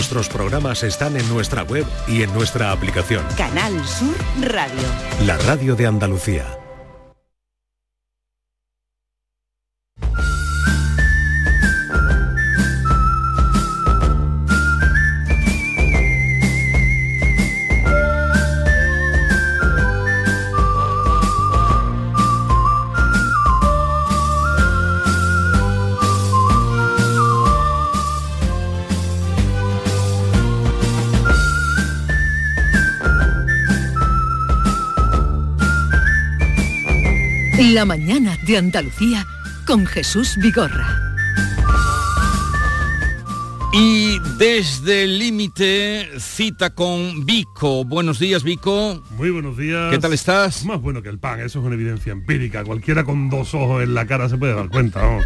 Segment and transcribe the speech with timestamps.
[0.00, 3.22] nuestros programas están en nuestra web y en nuestra aplicación.
[3.36, 4.80] Canal Sur Radio.
[5.26, 6.59] La radio de Andalucía.
[38.50, 39.24] De Andalucía
[39.64, 41.14] con Jesús Vigorra.
[43.72, 47.84] Y desde el límite, cita con Vico.
[47.84, 49.00] Buenos días, Vico.
[49.10, 49.92] Muy buenos días.
[49.92, 50.64] ¿Qué tal estás?
[50.64, 52.64] Más bueno que el pan, eso es una evidencia empírica.
[52.64, 55.20] Cualquiera con dos ojos en la cara se puede dar cuenta, ¿no?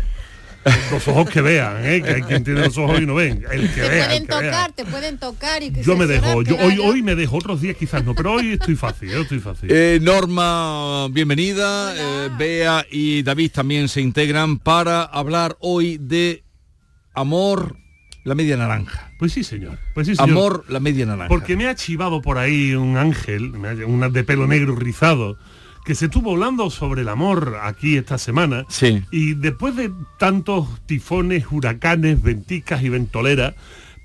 [0.91, 2.03] Los ojos que vean, ¿eh?
[2.03, 3.45] que hay quien tiene los ojos y no ven.
[3.51, 4.51] El que te vea, pueden el que vea.
[4.51, 7.77] tocar, te pueden tocar y Yo me dejo, yo hoy, hoy me dejo, otros días
[7.77, 9.69] quizás no, pero hoy estoy fácil, yo estoy fácil.
[9.71, 11.95] Eh, Norma, bienvenida.
[11.97, 16.45] Eh, Bea y David también se integran para hablar hoy de
[17.13, 17.77] amor,
[18.25, 19.13] la media naranja.
[19.19, 19.79] Pues sí, señor.
[19.95, 20.31] Pues sí, señor.
[20.31, 21.29] Amor, la media naranja.
[21.29, 23.53] Porque me ha chivado por ahí un ángel,
[23.87, 25.39] una de pelo negro rizado,
[25.85, 28.65] que se estuvo hablando sobre el amor aquí esta semana.
[28.69, 29.03] Sí.
[29.11, 33.55] Y después de tantos tifones, huracanes, venticas y ventoleras,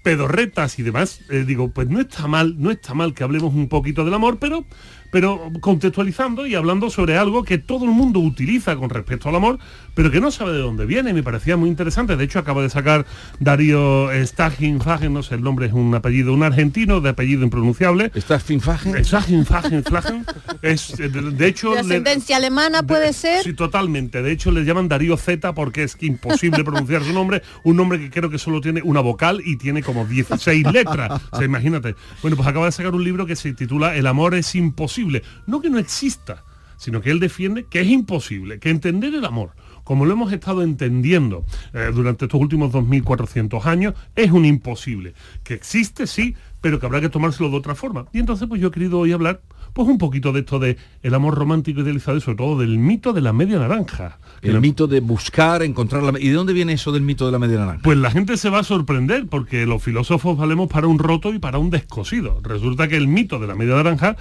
[0.03, 3.69] pedorretas y demás, eh, digo, pues no está mal, no está mal que hablemos un
[3.69, 4.66] poquito del amor, pero
[5.11, 9.59] pero contextualizando y hablando sobre algo que todo el mundo utiliza con respecto al amor,
[9.95, 11.13] pero que no sabe de dónde viene.
[11.13, 12.15] Me parecía muy interesante.
[12.15, 13.05] De hecho, acaba de sacar
[13.39, 18.11] Darío Stagenfagen, no sé, el nombre es un apellido, un argentino de apellido impronunciable.
[18.15, 19.03] ¿Stagenfagen?
[19.03, 20.25] Stagenfagen, Flagen.
[20.61, 21.69] Es, eh, de, de hecho...
[21.69, 23.43] De le- ascendencia alemana puede ser.
[23.43, 24.21] Sí, totalmente.
[24.21, 27.41] De hecho, le llaman Darío Z porque es que imposible pronunciar su nombre.
[27.63, 31.21] Un nombre que creo que solo tiene una vocal y tiene como 16 letras.
[31.31, 31.95] O sea, imagínate.
[32.21, 34.98] Bueno, pues acaba de sacar un libro que se titula El amor es imposible.
[35.47, 36.44] No que no exista,
[36.78, 39.52] sino que él defiende que es imposible, que entender el amor
[39.83, 45.15] como lo hemos estado entendiendo eh, durante estos últimos 2.400 años, es un imposible.
[45.43, 48.05] Que existe, sí, pero que habrá que tomárselo de otra forma.
[48.14, 49.42] Y entonces pues yo he querido hoy hablar
[49.73, 53.14] pues un poquito de esto de el amor romántico idealizado y sobre todo del mito
[53.14, 54.20] de la media naranja.
[54.43, 56.20] El la- mito de buscar, encontrar la...
[56.20, 57.82] ¿Y de dónde viene eso del mito de la media naranja?
[57.83, 61.39] Pues la gente se va a sorprender porque los filósofos valemos para un roto y
[61.39, 62.42] para un descosido.
[62.43, 64.17] Resulta que el mito de la media naranja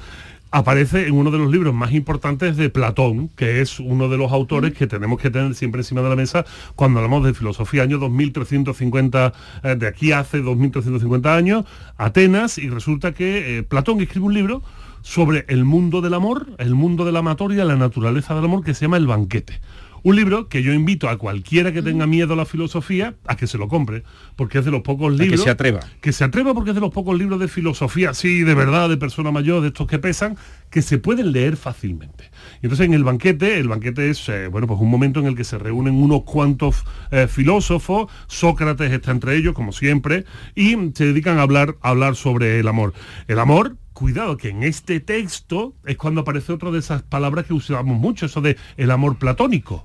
[0.51, 4.33] aparece en uno de los libros más importantes de Platón, que es uno de los
[4.33, 6.45] autores que tenemos que tener siempre encima de la mesa
[6.75, 9.33] cuando hablamos de filosofía, año 2350,
[9.63, 11.65] eh, de aquí hace 2350 años,
[11.97, 14.63] Atenas, y resulta que eh, Platón escribe un libro
[15.03, 18.75] sobre el mundo del amor, el mundo de la amatoria, la naturaleza del amor, que
[18.75, 19.61] se llama El banquete.
[20.03, 23.47] Un libro que yo invito a cualquiera que tenga miedo a la filosofía a que
[23.47, 24.05] se lo compre,
[24.37, 25.43] porque es de los pocos que libros...
[25.43, 25.81] se atreva.
[26.01, 28.97] Que se atreva porque es de los pocos libros de filosofía, sí, de verdad, de
[28.97, 30.37] persona mayor, de estos que pesan,
[30.71, 32.31] que se pueden leer fácilmente.
[32.63, 35.35] Y entonces en el banquete, el banquete es, eh, bueno, pues un momento en el
[35.35, 41.07] que se reúnen unos cuantos eh, filósofos, Sócrates está entre ellos, como siempre, y se
[41.07, 42.93] dedican a hablar, a hablar sobre el amor.
[43.27, 47.53] El amor Cuidado, que en este texto es cuando aparece otra de esas palabras que
[47.53, 49.85] usamos mucho, eso de el amor platónico.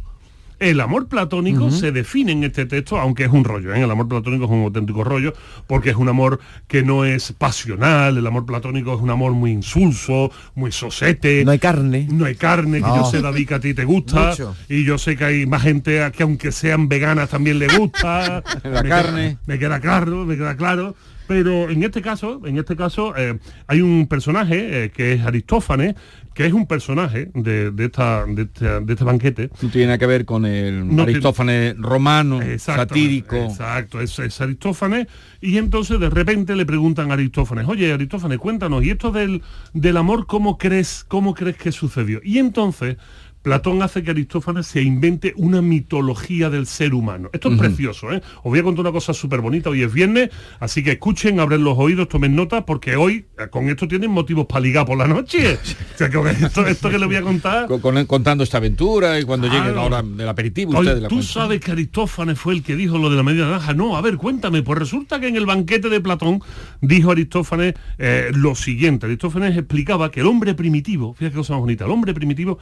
[0.60, 3.82] El amor platónico se define en este texto, aunque es un rollo, ¿eh?
[3.82, 5.34] el amor platónico es un auténtico rollo,
[5.66, 9.50] porque es un amor que no es pasional, el amor platónico es un amor muy
[9.52, 11.44] insulso, muy sosete.
[11.44, 12.08] No hay carne.
[12.12, 14.30] No hay carne, que yo sé, David, que a ti te gusta.
[14.30, 14.56] Mucho.
[14.70, 18.44] Y yo sé que hay más gente a que aunque sean veganas también le gusta.
[18.64, 19.22] La Me carne.
[19.30, 20.96] queda- me queda claro, me queda claro.
[21.28, 25.96] Pero en este caso, en este caso, eh, hay un personaje eh, que es Aristófanes,
[26.34, 29.50] que es un personaje de, de esta, de, este, de este banquete.
[29.62, 33.36] No tiene que ver con el No tiene- Aristófanes romano, satírico.
[33.36, 35.08] Exacto, es, es Aristófanes.
[35.42, 39.42] Y entonces de repente le preguntan a Aristófanes, oye Aristófanes, cuéntanos, ¿y esto del,
[39.74, 42.20] del amor cómo crees, cómo crees que sucedió?
[42.24, 42.98] Y entonces
[43.44, 47.30] Platón hace que Aristófanes se invente una mitología del ser humano.
[47.34, 48.22] Esto es precioso, ¿eh?
[48.38, 51.64] Os voy a contar una cosa súper bonita, hoy es viernes, así que escuchen, abren
[51.64, 55.08] los oídos, tomen nota, porque hoy eh, con esto tienen motivos para ligar por la
[55.08, 55.60] noche.
[55.94, 57.68] o sea, que esto, esto que les voy a contar...
[57.68, 61.60] Con- con- contando esta aventura y cuando llegue la hora del aperitivo la tú sabes
[61.60, 63.74] que Aristófanes fue el que dijo lo de la media naranja.
[63.74, 64.64] No, a ver, cuéntame.
[64.64, 66.42] Pues resulta que en el banquete de Platón
[66.82, 69.06] dijo Aristófanes eh, lo siguiente.
[69.06, 72.58] Aristófanes explicaba que el hombre primitivo, fíjate qué cosa más bonita, el hombre primitivo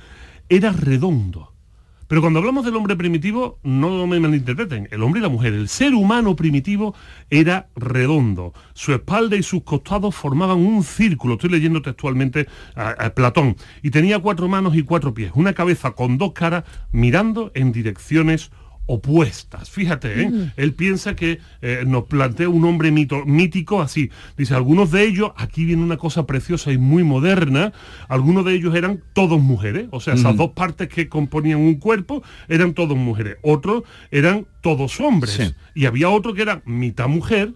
[0.49, 1.51] era redondo.
[2.11, 5.69] Pero cuando hablamos del hombre primitivo, no me malinterpreten, el hombre y la mujer, el
[5.69, 6.93] ser humano primitivo
[7.29, 8.53] era redondo.
[8.73, 13.91] Su espalda y sus costados formaban un círculo, estoy leyendo textualmente a, a Platón, y
[13.91, 18.51] tenía cuatro manos y cuatro pies, una cabeza con dos caras mirando en direcciones
[18.85, 19.69] opuestas.
[19.69, 20.51] Fíjate, ¿eh?
[20.57, 24.09] él piensa que eh, nos plantea un hombre mito- mítico así.
[24.37, 27.71] Dice, algunos de ellos, aquí viene una cosa preciosa y muy moderna,
[28.07, 32.23] algunos de ellos eran todos mujeres, o sea, esas dos partes que componían un cuerpo
[32.49, 33.37] eran todos mujeres.
[33.43, 35.33] Otros eran todos hombres.
[35.33, 35.53] Sí.
[35.75, 37.53] Y había otro que era mitad mujer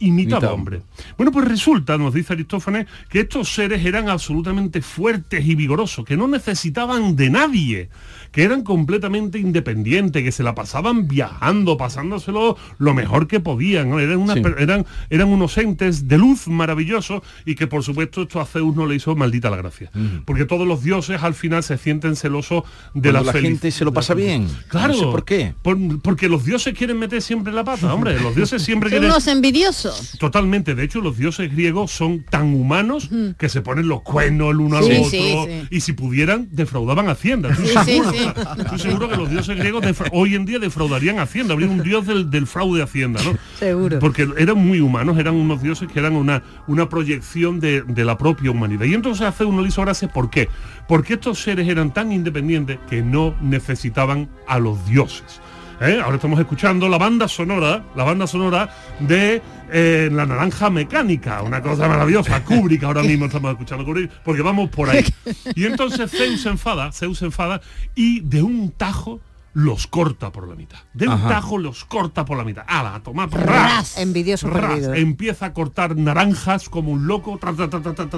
[0.00, 0.82] Mitad hombre.
[1.16, 6.16] Bueno, pues resulta, nos dice Aristófanes, que estos seres eran absolutamente fuertes y vigorosos, que
[6.16, 7.88] no necesitaban de nadie,
[8.30, 13.90] que eran completamente independientes, que se la pasaban viajando, pasándoselo lo mejor que podían.
[13.90, 13.98] ¿no?
[13.98, 14.42] Eran, Sí.
[14.58, 18.86] eran, eran unos entes de luz maravillosos y que por supuesto esto a Zeus no
[18.86, 19.90] le hizo maldita la gracia.
[20.24, 22.62] Porque todos los dioses al final se sienten celosos
[22.94, 24.46] de Cuando la, la gente se lo pasa bien.
[24.68, 24.92] Claro.
[24.94, 25.54] No sé por qué.
[25.62, 28.20] Por- porque los dioses quieren meter siempre la pata, hombre.
[28.20, 29.10] Los dioses siempre Son quieren...
[29.10, 29.87] unos envidiosos.
[30.18, 34.60] Totalmente, de hecho los dioses griegos son tan humanos que se ponen los cuernos el
[34.60, 35.66] uno al otro sí, sí.
[35.70, 37.50] y si pudieran defraudaban Hacienda.
[37.50, 38.18] Estoy seguro, sí.
[38.58, 42.30] estoy seguro que los dioses griegos hoy en día defraudarían Hacienda, habría un dios del,
[42.30, 43.36] del fraude Hacienda, ¿no?
[43.58, 43.98] Seguro.
[43.98, 48.18] Porque eran muy humanos, eran unos dioses que eran una, una proyección de, de la
[48.18, 48.84] propia humanidad.
[48.84, 50.48] Y entonces hace uno le hizo gracia, ¿por qué?
[50.86, 55.40] Porque estos seres eran tan independientes que no necesitaban a los dioses.
[55.80, 56.00] ¿Eh?
[56.02, 59.40] Ahora estamos escuchando la banda sonora, la banda sonora de
[59.70, 64.70] eh, La Naranja Mecánica, una cosa maravillosa, Kubrick, ahora mismo estamos escuchando Kubrick, porque vamos
[64.70, 65.04] por ahí.
[65.54, 67.60] Y entonces Zeus se enfada, Zeus se enfada
[67.94, 69.20] y de un tajo
[69.54, 70.78] los corta por la mitad.
[70.92, 71.28] De un Ajá.
[71.28, 72.64] tajo los corta por la mitad.
[72.68, 73.28] ¡Hala, a tomar!
[73.30, 73.98] Ras.
[73.98, 74.94] Envidioso Ras, perdido.
[74.94, 77.68] empieza a cortar naranjas como un loco, ta, ta,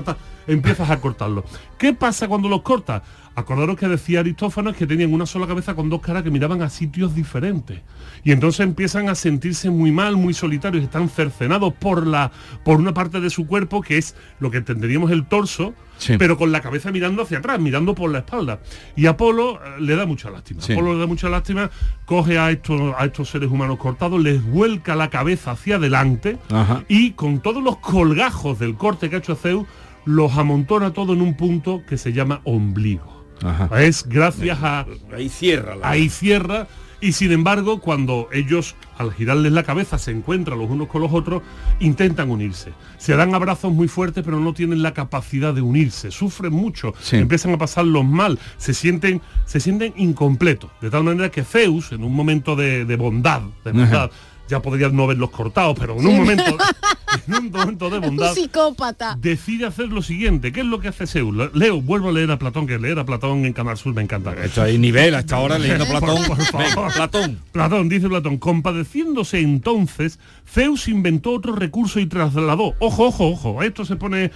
[0.02, 1.44] ta, empiezas a cortarlo.
[1.78, 3.02] ¿Qué pasa cuando los cortas?
[3.36, 6.68] Acordaros que decía Aristófanes que tenían una sola cabeza con dos caras que miraban a
[6.68, 7.80] sitios diferentes.
[8.24, 12.32] Y entonces empiezan a sentirse muy mal, muy solitarios, están cercenados por, la,
[12.64, 16.14] por una parte de su cuerpo que es lo que entenderíamos el torso, Sí.
[16.18, 18.60] pero con la cabeza mirando hacia atrás, mirando por la espalda.
[18.96, 20.62] Y Apolo eh, le da mucha lástima.
[20.62, 20.72] Sí.
[20.72, 21.70] Apolo le da mucha lástima,
[22.06, 26.84] coge a estos, a estos seres humanos cortados, les vuelca la cabeza hacia adelante Ajá.
[26.88, 29.66] y con todos los colgajos del corte que ha hecho Zeus,
[30.06, 33.19] los amontona todo en un punto que se llama ombligo.
[33.42, 33.68] Ajá.
[33.82, 34.86] Es gracias a...
[35.14, 35.88] Ahí cierra la...
[35.88, 36.66] Ahí cierra
[37.02, 41.10] y sin embargo cuando ellos al girarles la cabeza se encuentran los unos con los
[41.12, 41.42] otros,
[41.80, 42.72] intentan unirse.
[42.98, 47.16] Se dan abrazos muy fuertes pero no tienen la capacidad de unirse, sufren mucho, Sí.
[47.16, 50.70] empiezan a pasarlos mal, se sienten, se sienten incompletos.
[50.82, 54.10] De tal manera que Zeus, en un momento de, de bondad, de bondad,
[54.50, 56.56] ya podrían no haberlos cortado, pero en un momento,
[57.28, 59.16] en un momento de Un bondad, psicópata.
[59.20, 60.52] decide hacer lo siguiente.
[60.52, 61.34] ¿Qué es lo que hace Zeus?
[61.34, 64.02] Le- Leo, vuelvo a leer a Platón, que leer a Platón en Canal Sur me
[64.02, 64.34] encanta.
[64.34, 66.22] Esto hay nivel hasta ahora leyendo Platón.
[66.26, 66.66] Por favor.
[66.76, 67.38] Venga, Platón.
[67.52, 73.84] Platón, dice Platón, compadeciéndose entonces, Zeus inventó otro recurso y trasladó, ojo, ojo, ojo, esto
[73.84, 74.30] se pone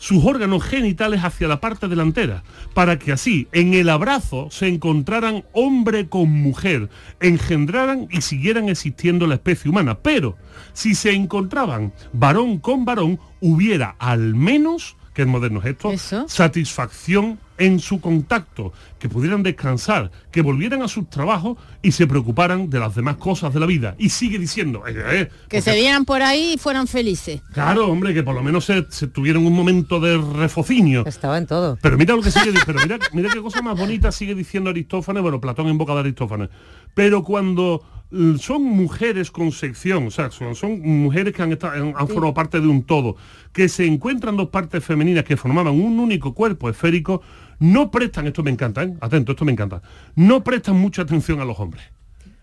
[0.00, 2.42] sus órganos genitales hacia la parte delantera,
[2.72, 6.88] para que así, en el abrazo, se encontraran hombre con mujer,
[7.20, 9.98] engendraran y siguieran existiendo la especie humana.
[9.98, 10.38] Pero,
[10.72, 16.26] si se encontraban varón con varón, hubiera al menos, que es moderno es esto, Eso.
[16.28, 22.68] satisfacción en su contacto, que pudieran descansar, que volvieran a sus trabajos y se preocuparan
[22.68, 23.94] de las demás cosas de la vida.
[23.98, 27.42] Y sigue diciendo, eh, eh, Que porque- se vieran por ahí y fueran felices.
[27.52, 31.04] Claro, hombre, que por lo menos se, se tuvieron un momento de refocinio.
[31.06, 31.78] Estaba en todo.
[31.80, 35.22] Pero mira lo que sigue, pero mira, mira qué cosa más bonita sigue diciendo Aristófanes,
[35.22, 36.48] bueno, Platón en boca de Aristófanes.
[36.94, 41.74] Pero cuando mm, son mujeres con sección, o sea, son, son mujeres que han, estado,
[41.74, 43.16] han, han formado parte de un todo,
[43.52, 47.22] que se encuentran dos partes femeninas que formaban un único cuerpo esférico,
[47.60, 48.94] no prestan, esto me encanta, ¿eh?
[49.00, 49.80] atento, esto me encanta,
[50.16, 51.84] no prestan mucha atención a los hombres.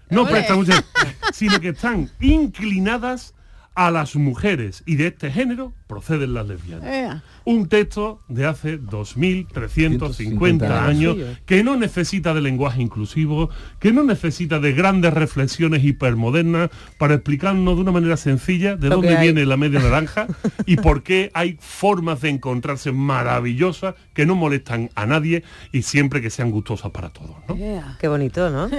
[0.09, 0.85] No prestan mucha
[1.33, 3.33] sino que están inclinadas
[3.77, 7.21] a las mujeres y de este género proceden las lesbianas.
[7.45, 11.15] Un texto de hace 2350 años
[11.45, 17.75] que no necesita de lenguaje inclusivo, que no necesita de grandes reflexiones hipermodernas para explicarnos
[17.75, 20.25] de una manera sencilla de Lo dónde viene la media naranja
[20.65, 26.19] y por qué hay formas de encontrarse maravillosas que no molestan a nadie y siempre
[26.19, 27.35] que sean gustosas para todos.
[27.99, 28.69] Qué bonito, ¿no?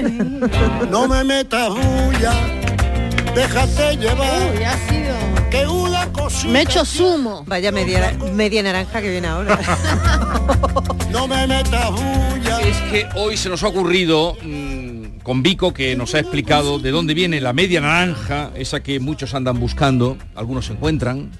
[0.90, 2.32] No me metas bulla,
[3.34, 5.14] déjate llevar, Uy, ha sido.
[5.50, 6.48] que una cosita.
[6.52, 7.44] Me he hecho zumo.
[7.46, 9.58] Vaya media, media naranja que viene ahora.
[11.10, 12.60] No me metas bulla.
[12.60, 16.90] Es que hoy se nos ha ocurrido mm, con Vico que nos ha explicado de
[16.90, 21.30] dónde viene la media naranja, esa que muchos andan buscando, algunos se encuentran.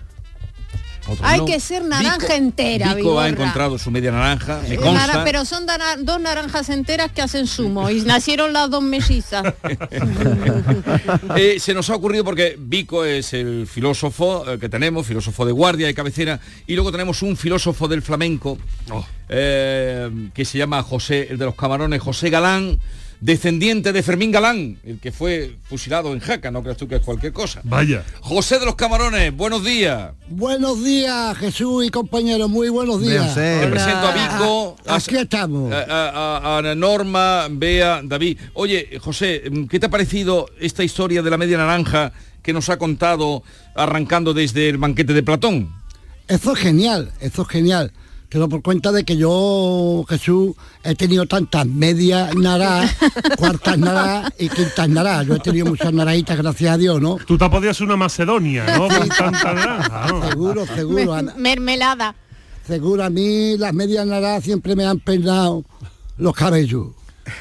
[1.09, 1.45] Otros Hay no.
[1.47, 5.07] que ser naranja entera, Vico ha encontrado su media naranja, me Eh, consta.
[5.07, 5.67] nara- pero son
[6.01, 9.45] dos naranjas enteras que hacen zumo y nacieron las dos mellizas.
[11.37, 15.53] Eh, se nos ha ocurrido porque Vico es el filósofo eh, que tenemos, filósofo de
[15.53, 18.59] guardia, de cabecera, y luego tenemos un filósofo del flamenco
[18.91, 19.05] Oh.
[19.29, 22.79] eh, que se llama José, el de los camarones, José Galán,
[23.21, 27.03] descendiente de Fermín Galán, el que fue fusilado en Jaca, no creas tú que es
[27.03, 27.61] cualquier cosa.
[27.65, 28.05] Vaya.
[28.21, 30.13] José de los Camarones, buenos días.
[30.29, 33.35] Buenos días, Jesús y compañeros, muy buenos días.
[33.35, 35.73] Te presento a Vico, a, Aquí estamos.
[35.73, 35.79] a-
[36.55, 38.39] a- a Norma, Bea, David.
[38.55, 42.79] Oye, José, ¿qué te ha parecido esta historia de la media naranja que nos ha
[42.79, 43.43] contado
[43.75, 45.73] arrancando desde el banquete de Platón?
[46.29, 47.93] Eso es genial, eso es genial.
[48.29, 50.55] Te doy por cuenta de que yo, Jesús,
[50.85, 52.95] he tenido tantas medias naras,
[53.39, 55.27] cuartas naras y quintas naras.
[55.27, 57.17] Yo he tenido muchas narajitas, gracias a Dios, ¿no?
[57.27, 58.87] Tú te podías una Macedonia, ¿no?
[58.89, 60.29] Con tanta naranja, ¿no?
[60.29, 61.15] Seguro, seguro.
[61.15, 62.15] a- Mermelada.
[62.67, 65.65] Seguro, a mí las medias naras siempre me han peinado
[66.19, 66.89] los cabellos.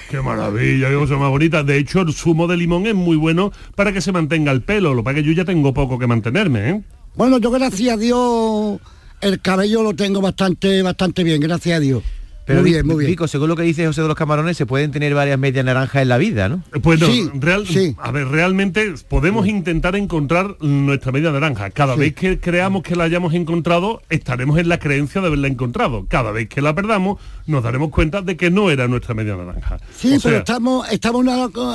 [0.09, 1.63] Qué maravilla, qué cosa más bonita.
[1.63, 4.93] De hecho, el zumo de limón es muy bueno para que se mantenga el pelo.
[4.93, 6.81] Lo que pasa es que yo ya tengo poco que mantenerme, ¿eh?
[7.15, 8.79] Bueno, yo gracias a Dios
[9.21, 12.03] el cabello lo tengo bastante, bastante bien, gracias a Dios.
[12.45, 13.11] Pero muy bien, muy bien.
[13.11, 16.01] Vico, según lo que dice José de los Camarones, se pueden tener varias medias naranjas
[16.03, 16.63] en la vida, ¿no?
[16.81, 17.93] Pues no, Sí, real- sí.
[17.99, 21.71] a ver, realmente podemos intentar encontrar nuestra media naranja.
[21.71, 21.99] Cada Sí.
[21.99, 26.05] vez que creamos que la hayamos encontrado, estaremos en la creencia de haberla encontrado.
[26.07, 29.79] Cada vez que la perdamos, nos daremos cuenta de que no era nuestra media naranja.
[29.93, 31.25] Sí, O pero sea, estamos, estamos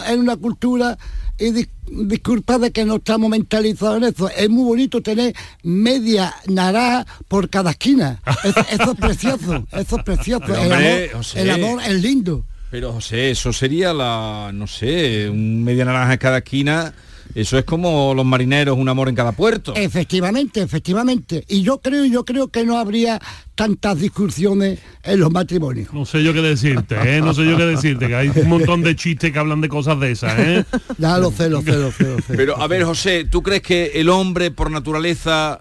[0.08, 0.96] en una cultura
[1.38, 4.28] y dis- disculpa de que no estamos mentalizados en eso.
[4.30, 8.20] Es muy bonito tener media naranja por cada esquina.
[8.44, 10.54] Es- eso es precioso, eso es precioso.
[10.54, 11.42] El, amor, José.
[11.42, 12.44] el amor es lindo.
[12.70, 16.94] Pero José, eso sería la, no sé, un media naranja en cada esquina.
[17.34, 19.74] Eso es como los marineros, un amor en cada puerto.
[19.74, 21.44] Efectivamente, efectivamente.
[21.48, 23.20] Y yo creo, yo creo que no habría
[23.54, 25.92] tantas discusiones en los matrimonios.
[25.92, 27.20] No sé yo qué decirte, ¿eh?
[27.20, 29.98] No sé yo qué decirte, que hay un montón de chistes que hablan de cosas
[30.00, 30.64] de esas, ¿eh?
[30.98, 32.34] Ya lo sé, lo sé, lo sé, lo sé.
[32.36, 35.60] Pero a ver, José, ¿tú crees que el hombre por naturaleza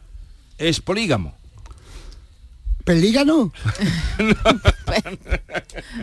[0.58, 1.36] es polígamo?
[2.84, 3.54] ¿Pelígano?
[4.86, 5.18] Polígano.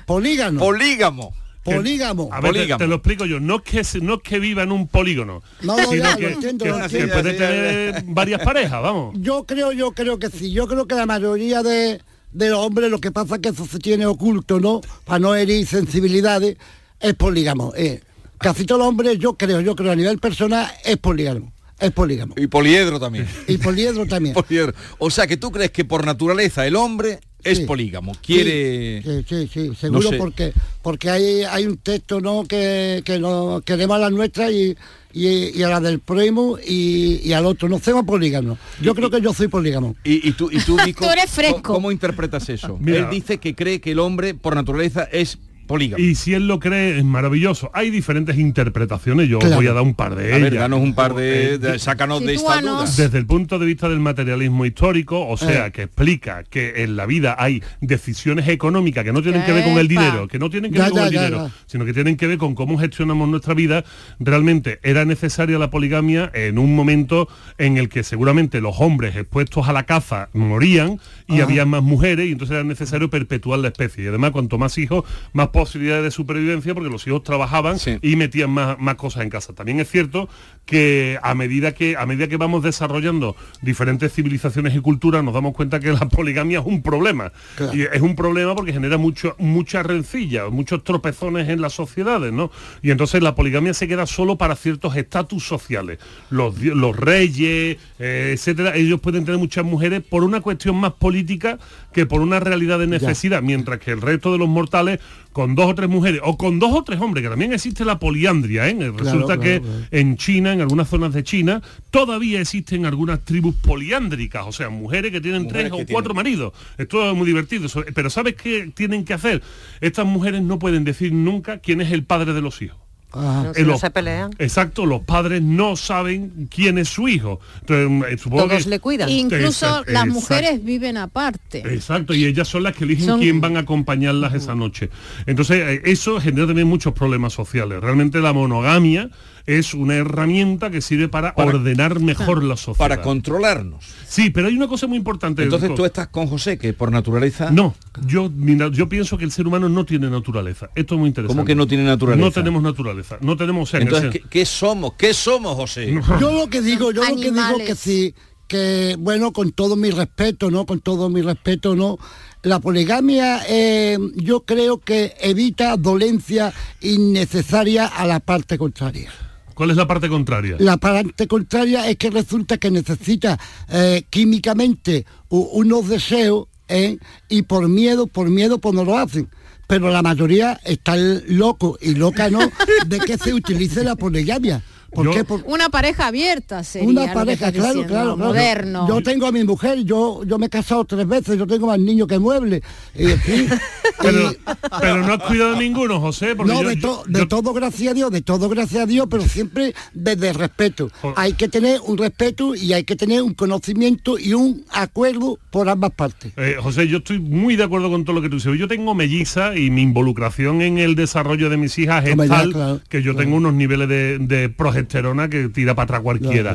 [0.07, 0.61] Polígamo.
[0.61, 1.35] Polígamo.
[1.73, 2.79] A ver, te, Polígamo.
[2.79, 3.41] te lo explico yo.
[3.41, 6.23] No es que no es que viva en un polígono, No, no, sino ya, que,
[6.23, 7.13] lo entiendo, que- lo que entiendo.
[7.15, 9.15] puede tener varias parejas, vamos.
[9.19, 10.51] Yo creo, yo creo que sí.
[10.53, 12.01] Yo creo que la mayoría de,
[12.33, 14.81] de los hombres, lo que pasa es que eso se tiene oculto, ¿no?
[15.05, 16.57] Para no herir sensibilidades,
[17.01, 17.73] es polígamo.
[17.77, 18.03] eh.
[18.39, 21.53] Casi todos los hombres, yo creo, yo creo a nivel personal, es polígamo.
[21.80, 22.35] Es polígamo.
[22.37, 23.26] Y poliedro también.
[23.47, 24.35] Y poliedro también.
[24.49, 24.75] Poliedro.
[24.99, 27.64] O sea que tú crees que por naturaleza el hombre es Sí.
[27.66, 28.12] polígamo.
[28.20, 29.00] Quiere.
[29.02, 30.16] Sí, sí, sí, seguro sé.
[30.16, 34.76] porque porque hay, hay un texto no que, que no queremos a la nuestra y,
[35.12, 37.68] y, y a la del prójimo y, y al otro.
[37.68, 38.58] No somos polígamos.
[38.82, 39.94] Yo creo que yo soy polígamo.
[40.02, 41.62] Y, y tú, y tú, Vico, Tú eres fresco.
[41.62, 42.76] ¿cómo, cómo interpretas eso?
[42.80, 42.99] Mira.
[42.99, 45.38] Él dice que cree que el hombre por naturaleza es
[45.69, 46.03] polígamo.
[46.03, 47.71] Y si él lo cree, es maravilloso.
[47.75, 50.51] Hay diferentes interpretaciones, yo os voy a dar un par de a ellas.
[50.51, 52.85] ver, danos un par de, Eh, de- sácanos de esta duda.
[52.85, 55.73] Desde el punto de vista del materialismo histórico, o sea, Eh.
[55.73, 59.79] que explica que en la vida hay decisiones económicas que no tienen que ver con
[59.79, 61.55] el dinero, que no tienen que Ya, ver con ya, el ya, dinero, ya.
[61.67, 63.85] sino que tienen que ver con cómo gestionamos nuestra vida,
[64.19, 69.69] realmente era necesaria la poligamia en un momento en el que seguramente los hombres expuestos
[69.69, 70.99] a la caza morían
[71.29, 74.05] y había más mujeres y entonces era necesario perpetuar la especie.
[74.05, 77.99] Y además, cuanto más hijos, más posibilidades de supervivencia porque los hijos trabajaban Sí.
[78.03, 79.53] y metían más, más cosas en casa.
[79.55, 80.29] También es cierto
[80.69, 85.55] que a medida que a medida que vamos desarrollando diferentes civilizaciones y culturas nos damos
[85.55, 87.33] cuenta que la poligamia es un problema.
[87.57, 87.75] Claro.
[87.75, 92.51] Y es un problema porque genera mucho, muchas rencillas, muchos tropezones en las sociedades, ¿no?
[92.83, 96.01] Y entonces la poligamia se queda solo para ciertos estatus sociales.
[96.29, 101.59] Los, los reyes, eh, etcétera, ellos pueden tener muchas mujeres por una cuestión más política
[101.95, 105.01] que por una realidad de necesidad, mientras que el resto de los mortales
[105.33, 107.99] con dos o tres mujeres o con dos o tres hombres, que también existe la
[107.99, 108.93] poliandria, ¿eh?
[108.97, 114.47] Resulta claro, que en China, en algunas zonas de China, todavía existen algunas tribus poliándricas,
[114.47, 116.53] o sea, mujeres que tienen Mujeres tres que o cuatro maridos.
[116.77, 117.69] Esto es muy divertido.
[117.95, 119.43] Pero ¿sabes qué tienen que hacer?
[119.81, 122.88] Estas mujeres no pueden decir nunca quién es el padre de los hijos.
[123.15, 124.31] No, si Eh, no se pelean.
[124.38, 127.41] Exacto, los padres no saben quién es su hijo.
[127.61, 129.09] Entonces, eh, supongo Todos que- le cuidan.
[129.09, 130.12] Incluso Exacto, las exacto.
[130.12, 131.59] mujeres viven aparte.
[131.73, 134.91] Exacto, y ellas son las que eligen Son- quién van a acompañarlas esa noche.
[135.27, 137.81] Entonces, eh, eso genera también muchos problemas sociales.
[137.81, 139.09] Realmente la monogamia
[139.47, 142.77] es una herramienta que sirve para, Para- ordenar mejor la sociedad.
[142.77, 143.83] Para controlarnos.
[144.07, 145.43] Sí, pero hay una cosa muy importante.
[145.43, 147.50] Entonces tú estás con José, que por naturaleza...
[147.50, 147.75] No,
[148.07, 148.31] yo,
[148.73, 150.69] yo pienso que el ser humano no tiene naturaleza.
[150.75, 151.35] Esto es muy interesante.
[151.35, 152.25] ¿Cómo que no tiene naturaleza?
[152.27, 152.98] No tenemos naturaleza.
[153.21, 153.73] No tenemos...
[153.75, 154.95] el Entonces, ¿qué, qué somos?
[154.95, 155.93] ¿Qué somos, José?
[156.21, 158.14] Yo lo que digo, yo lo que digo que sí,
[158.47, 160.67] que bueno, con todo mi respeto, ¿no?
[160.67, 161.99] Con todo mi respeto, ¿no?
[162.43, 169.11] La poligamia eh, yo creo que evita dolencia innecesaria a la parte contraria.
[169.55, 170.57] ¿Cuál es la parte contraria?
[170.61, 173.38] La parte contraria es que resulta que necesita
[173.69, 176.99] eh, químicamente unos deseos ¿eh?
[177.28, 179.28] y por miedo, por miedo pues no lo hacen.
[179.69, 182.41] Pero la mayoría están locos y loca no
[182.87, 184.63] de que se utilice la poligamia.
[184.90, 185.23] ¿Por Yo- qué?
[185.25, 188.28] Por- Una pareja abierta sería una lo que pareja, claro, diciendo, claro, claro.
[188.30, 188.88] moderno.
[188.88, 191.78] Yo tengo a mi mujer, yo, yo me he casado tres veces, yo tengo más
[191.78, 192.62] niños que muebles.
[192.95, 193.04] Y,
[194.00, 194.37] Pero, y-
[194.80, 197.52] pero no has cuidado ninguno, José, porque no, yo- de, yo- to- de yo- todo
[197.52, 200.88] gracias a Dios, de todo gracias a Dios, pero siempre desde el respeto.
[201.16, 205.68] Hay que tener un respeto y hay que tener un conocimiento y un acuerdo por
[205.68, 206.33] ambas partes.
[206.37, 208.57] Eh, José, yo estoy muy de acuerdo con todo lo que tú dices.
[208.59, 212.52] Yo tengo melliza y mi involucración en el desarrollo de mis hijas es ya, tal
[212.52, 216.54] claro, que yo tengo unos niveles de, de progesterona que tira para atrás cualquiera.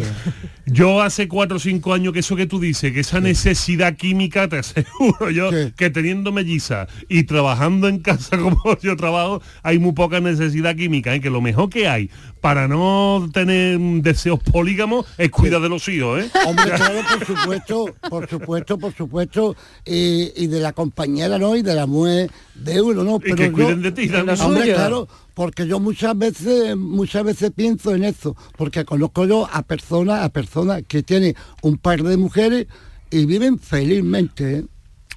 [0.66, 4.48] Yo hace cuatro o cinco años que eso que tú dices, que esa necesidad química,
[4.48, 9.94] te aseguro yo, que teniendo melliza y trabajando en casa como yo trabajo, hay muy
[9.94, 11.20] poca necesidad química, ¿eh?
[11.20, 12.10] que lo mejor que hay
[12.44, 16.30] para no tener deseos polígamos es cuidar de los hijos, ¿eh?
[16.46, 21.56] Hombre, claro, por supuesto, por supuesto, por supuesto, y, y de la compañera, ¿no?
[21.56, 23.22] Y de la mujer de uno, ¿no?
[23.26, 24.42] Y que cuiden de ti también.
[24.42, 29.62] Hombre, claro, porque yo muchas veces, muchas veces pienso en eso, porque conozco yo a
[29.62, 32.68] personas, a personas que tienen un par de mujeres
[33.10, 34.66] y viven felizmente, ¿eh?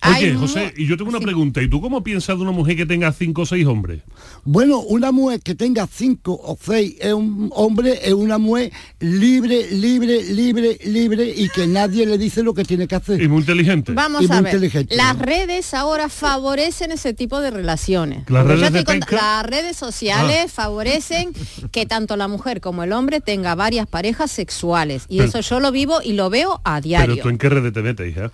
[0.05, 1.25] Oye, José, y yo tengo una sí.
[1.25, 1.63] pregunta.
[1.63, 4.03] ¿Y tú cómo piensas de una mujer que tenga cinco o seis hombres?
[4.45, 9.71] Bueno, una mujer que tenga cinco o seis es un hombre, es una mujer libre,
[9.73, 13.21] libre, libre, libre y que nadie le dice lo que tiene que hacer.
[13.21, 13.93] Y muy inteligente.
[13.93, 15.23] Vamos Y a muy ver, inteligente, las ¿no?
[15.25, 18.29] redes ahora favorecen ese tipo de relaciones.
[18.31, 19.17] Las redes de estoy con- pesca.
[19.17, 21.33] las redes sociales favorecen
[21.73, 25.05] que tanto la mujer como el hombre tenga varias parejas sexuales.
[25.09, 27.23] Y Pero- eso yo lo vivo y lo veo a Pero diario.
[27.23, 28.31] tú en qué red te metes, hija.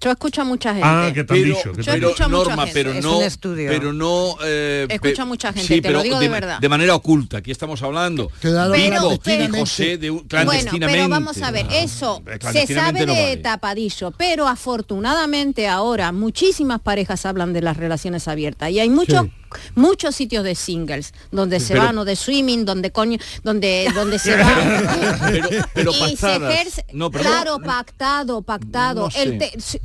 [0.00, 0.86] Yo escucho a mucha gente.
[0.88, 1.72] Ah, que te han Pero, dicho.
[1.72, 3.68] que te Yo pero, escucho a mucha Norma, gente, pero es no, un estudio.
[3.70, 4.36] pero no.
[4.44, 6.60] eh, Escucho a mucha gente, sí, te lo digo de verdad.
[6.60, 8.30] De manera oculta, aquí estamos hablando.
[8.40, 9.58] Claro, Vivo Pero- y clandestinamente.
[9.60, 10.92] José de un- Bueno, clandestinamente.
[10.98, 13.36] pero vamos a ver, Ah, eso se clandestinamente sabe no de vale.
[13.38, 19.32] tapadillo, pero afortunadamente ahora muchísimas parejas hablan de las relaciones abiertas y hay muchos Sí.
[19.74, 24.18] muchos sitios de singles donde se Pero- van o de swimming, donde coño, donde donde
[24.18, 24.86] se van
[25.32, 29.04] Pero, pero y se ejerce, No, claro, pactado, pactado.
[29.04, 29.22] No sé.
[29.22, 29.80] El te- si-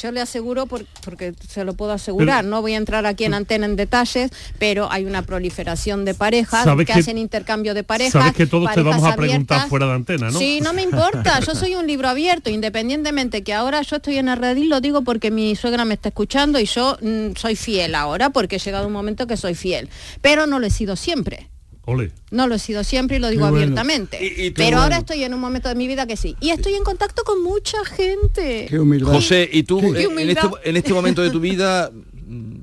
[0.00, 3.24] yo le aseguro por- porque se lo puedo asegurar, Pero- no voy a entrar aquí
[3.24, 7.74] en antena en detalles, pero hay una proliferación de parejas ¿Sabes que, que- hacen intercambio
[7.74, 8.12] de parejas.
[8.12, 10.38] Sabes que todos te vamos a preguntar fuera de antena, ¿no?
[10.38, 14.28] Sí, no me importa, yo soy un libro abierto, independientemente que ahora yo estoy en
[14.28, 17.94] el redil, lo digo porque mi suegra me está escuchando y yo mm, soy fiel
[17.94, 19.88] ahora, porque he llegado un momento que soy fiel,
[20.20, 21.48] pero no lo he sido siempre.
[21.86, 22.12] Ole.
[22.30, 23.56] No lo he sido siempre y lo digo bueno.
[23.58, 24.18] abiertamente.
[24.24, 26.34] Y- y tú- pero ahora estoy en un momento de mi vida que sí.
[26.40, 28.66] Y estoy en contacto con mucha gente.
[28.68, 29.12] Qué humildad.
[29.12, 30.44] José, ¿y tú eh, Qué en, humildad.
[30.56, 31.90] este, en este momento de tu vida...
[31.92, 32.54] mm,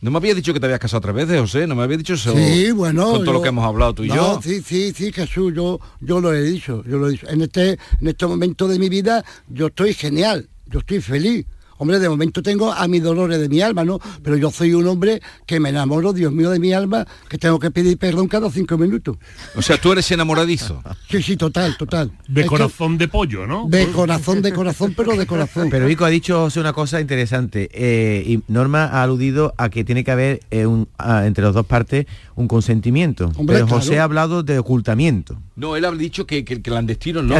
[0.00, 2.12] No me habías dicho que te habías casado tres veces, José, no me habías dicho
[2.14, 2.34] eso.
[2.36, 3.04] Sí, bueno.
[3.04, 4.40] Con todo yo- lo que hemos hablado tú y No, yo.
[4.42, 7.26] Sí, sí, sí, Jesús, yo, yo lo he dicho, yo lo he dicho.
[7.28, 11.46] En este, en este momento de mi vida, yo estoy genial, yo estoy feliz.
[11.78, 13.98] Hombre, de momento tengo a mis dolores de mi alma, ¿no?
[14.22, 17.58] Pero yo soy un hombre que me enamoro, Dios mío, de mi alma, que tengo
[17.58, 19.16] que pedir perdón cada cinco minutos.
[19.56, 20.82] O sea, tú eres enamoradizo.
[21.10, 22.10] Sí, sí, total, total.
[22.28, 23.66] De Es que- corazón de pollo, ¿no?
[23.68, 25.68] De corazón, de corazón, pero de corazón.
[25.70, 29.84] Pero Vico ha dicho José una cosa interesante eh, y Norma ha aludido a que
[29.84, 30.88] tiene que haber eh, un-
[31.24, 32.06] entre las dos partes
[32.36, 33.30] un consentimiento.
[33.36, 34.00] Hombre, pero José claro.
[34.00, 35.40] ha hablado de ocultamiento.
[35.56, 37.36] No, él ha dicho que, que el clandestino no.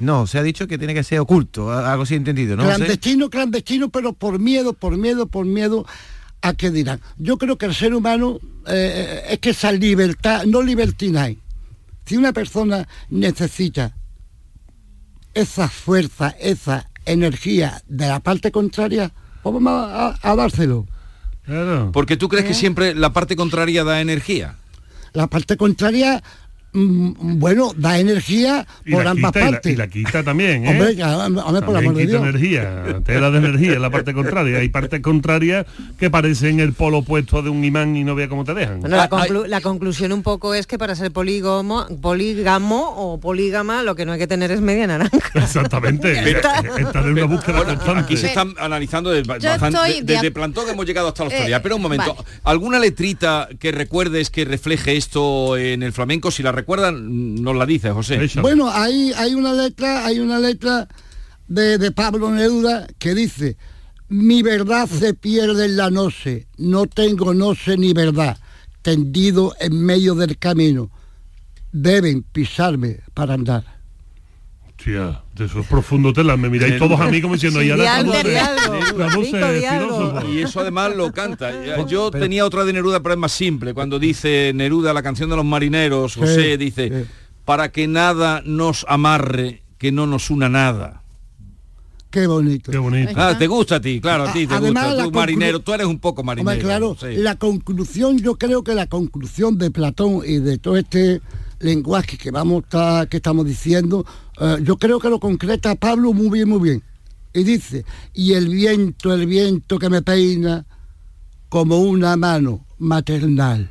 [0.00, 2.64] No, se ha dicho que tiene que ser oculto, algo así entendido, ¿no?
[2.64, 2.76] José?
[2.76, 3.30] clandestino,
[3.90, 5.86] pero por miedo, por miedo, por miedo
[6.40, 7.00] a que dirán.
[7.18, 11.38] Yo creo que el ser humano eh, es que esa libertad, no libertinaje.
[12.04, 13.94] Si una persona necesita
[15.34, 20.86] esa fuerza, esa energía de la parte contraria, pues vamos a, a- dárselo.
[21.44, 21.90] Claro.
[21.92, 24.56] Porque tú crees que siempre la parte contraria da energía.
[25.12, 26.22] La parte contraria,
[26.74, 29.72] bueno, da energía por la, ambas quita, y, la, partes.
[29.72, 30.68] y la quita también, ¿eh?
[30.70, 32.22] Hombre, También de quita Dios.
[32.22, 34.58] energía, tela de energía, la parte contraria.
[34.58, 35.66] Hay partes contrarias
[35.98, 38.80] que parecen el polo opuesto de un imán y no vea cómo te dejan.
[38.80, 39.28] Bueno, la, Ah, ay.
[39.30, 44.06] conclu- la conclusión un poco es que para ser polígamo, polígamo o polígama lo que
[44.06, 45.18] no hay que tener es media naranja.
[45.34, 46.12] Exactamente.
[46.30, 48.00] Estar en una búsqueda Bueno, constante.
[48.00, 51.62] aquí se están analizando desde, bastante- de desde plantón hemos llegado hasta la Eh, actualidad.
[51.62, 52.28] Pero un momento, vale.
[52.44, 56.30] ¿alguna letrita que recuerdes que refleje esto en el flamenco?
[56.30, 58.28] Si la recuerdan, nos la dice, José.
[58.40, 60.88] Bueno, hay, hay una letra, hay una letra
[61.48, 63.56] de, de Pablo Neruda que dice,
[64.08, 68.38] mi verdad se pierde en la noche, no tengo noche ni verdad,
[68.82, 70.90] tendido en medio del camino,
[71.72, 73.81] deben pisarme para andar.
[74.84, 77.82] Hostia, de esos profundos telas, me miráis todos a mí como diciendo, Sí, y ahora
[77.84, 78.74] di algo, estamos di de- algo.
[78.84, 79.96] estamos Rico, de di algo.
[79.96, 80.24] filósofos.
[80.34, 81.52] Y eso además lo canta.
[81.86, 83.74] Yo tenía otra de Neruda, pero es más simple.
[83.74, 87.06] Cuando dice Neruda, la canción de los marineros, José dice,
[87.44, 91.02] para que nada nos amarre, que no nos una nada.
[92.10, 92.70] Qué bonito.
[92.70, 93.12] Qué bonito.
[93.16, 95.04] Ah, te gusta a ti, claro, a ti te Además, gusta.
[95.04, 96.50] Tú marinero, tú eres un poco marinero.
[96.50, 97.06] Hombre, claro, sí.
[97.16, 101.22] la conclusión, yo creo que la conclusión de Platón y de todo este
[101.62, 104.04] lenguaje que vamos a- que estamos diciendo,
[104.40, 106.82] eh, yo creo que lo concreta Pablo muy bien, muy bien.
[107.32, 110.66] Y dice, y el viento, el viento que me peina
[111.48, 113.70] como una mano maternal.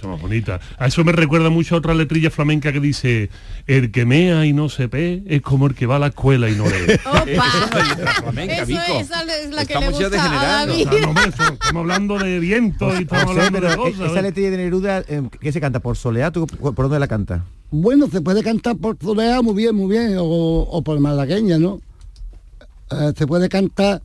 [0.00, 0.60] Eso es más bonita.
[0.78, 3.28] A eso me recuerda mucho a otra letrilla flamenca que dice,
[3.66, 6.48] el que mea y no se ve es como el que va a la escuela
[6.48, 6.94] y no lee.
[7.04, 7.44] Opa.
[8.22, 8.80] flamenca, Eso Vico.
[8.88, 10.72] es, esa es la que le Estamos gusta a no,
[11.10, 14.10] hombre, eso- estamos hablando de viento y estamos hablando de cosas.
[14.10, 14.22] esa ¿eh?
[14.22, 15.80] letrilla de Neruda, eh, ¿qué se canta?
[15.80, 16.30] ¿Por soleá?
[16.30, 17.44] ¿Tú por dónde la canta?
[17.70, 21.78] Bueno, se puede cantar por Zorea muy bien, muy bien, o, o por malagueña, ¿no?
[22.90, 24.00] Eh, se puede cantar,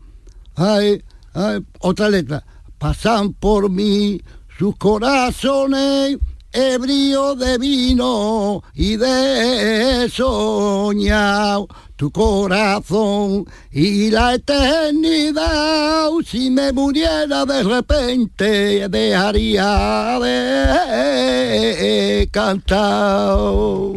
[0.55, 1.01] ay,
[1.33, 2.43] ay, otra letra,
[2.77, 4.21] pasan por mí
[4.57, 6.17] sus corazones
[6.51, 16.09] ebrios de vino y de soñado tu corazón y la eternidad.
[16.25, 23.37] Si me muriera de repente dejaría de cantar.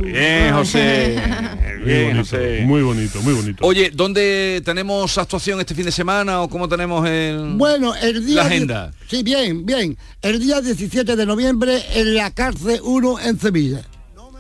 [0.01, 1.17] Bien, José.
[1.89, 2.63] Muy Bien, bonito, José.
[2.67, 3.67] muy bonito, muy bonito.
[3.67, 7.55] Oye, ¿dónde tenemos actuación este fin de semana o cómo tenemos el...
[7.57, 8.43] Bueno, el día...
[8.43, 8.93] La agenda.
[9.09, 9.97] Sí, bien, bien.
[10.21, 13.83] El día 17 de noviembre en la cárcel 1 en Sevilla.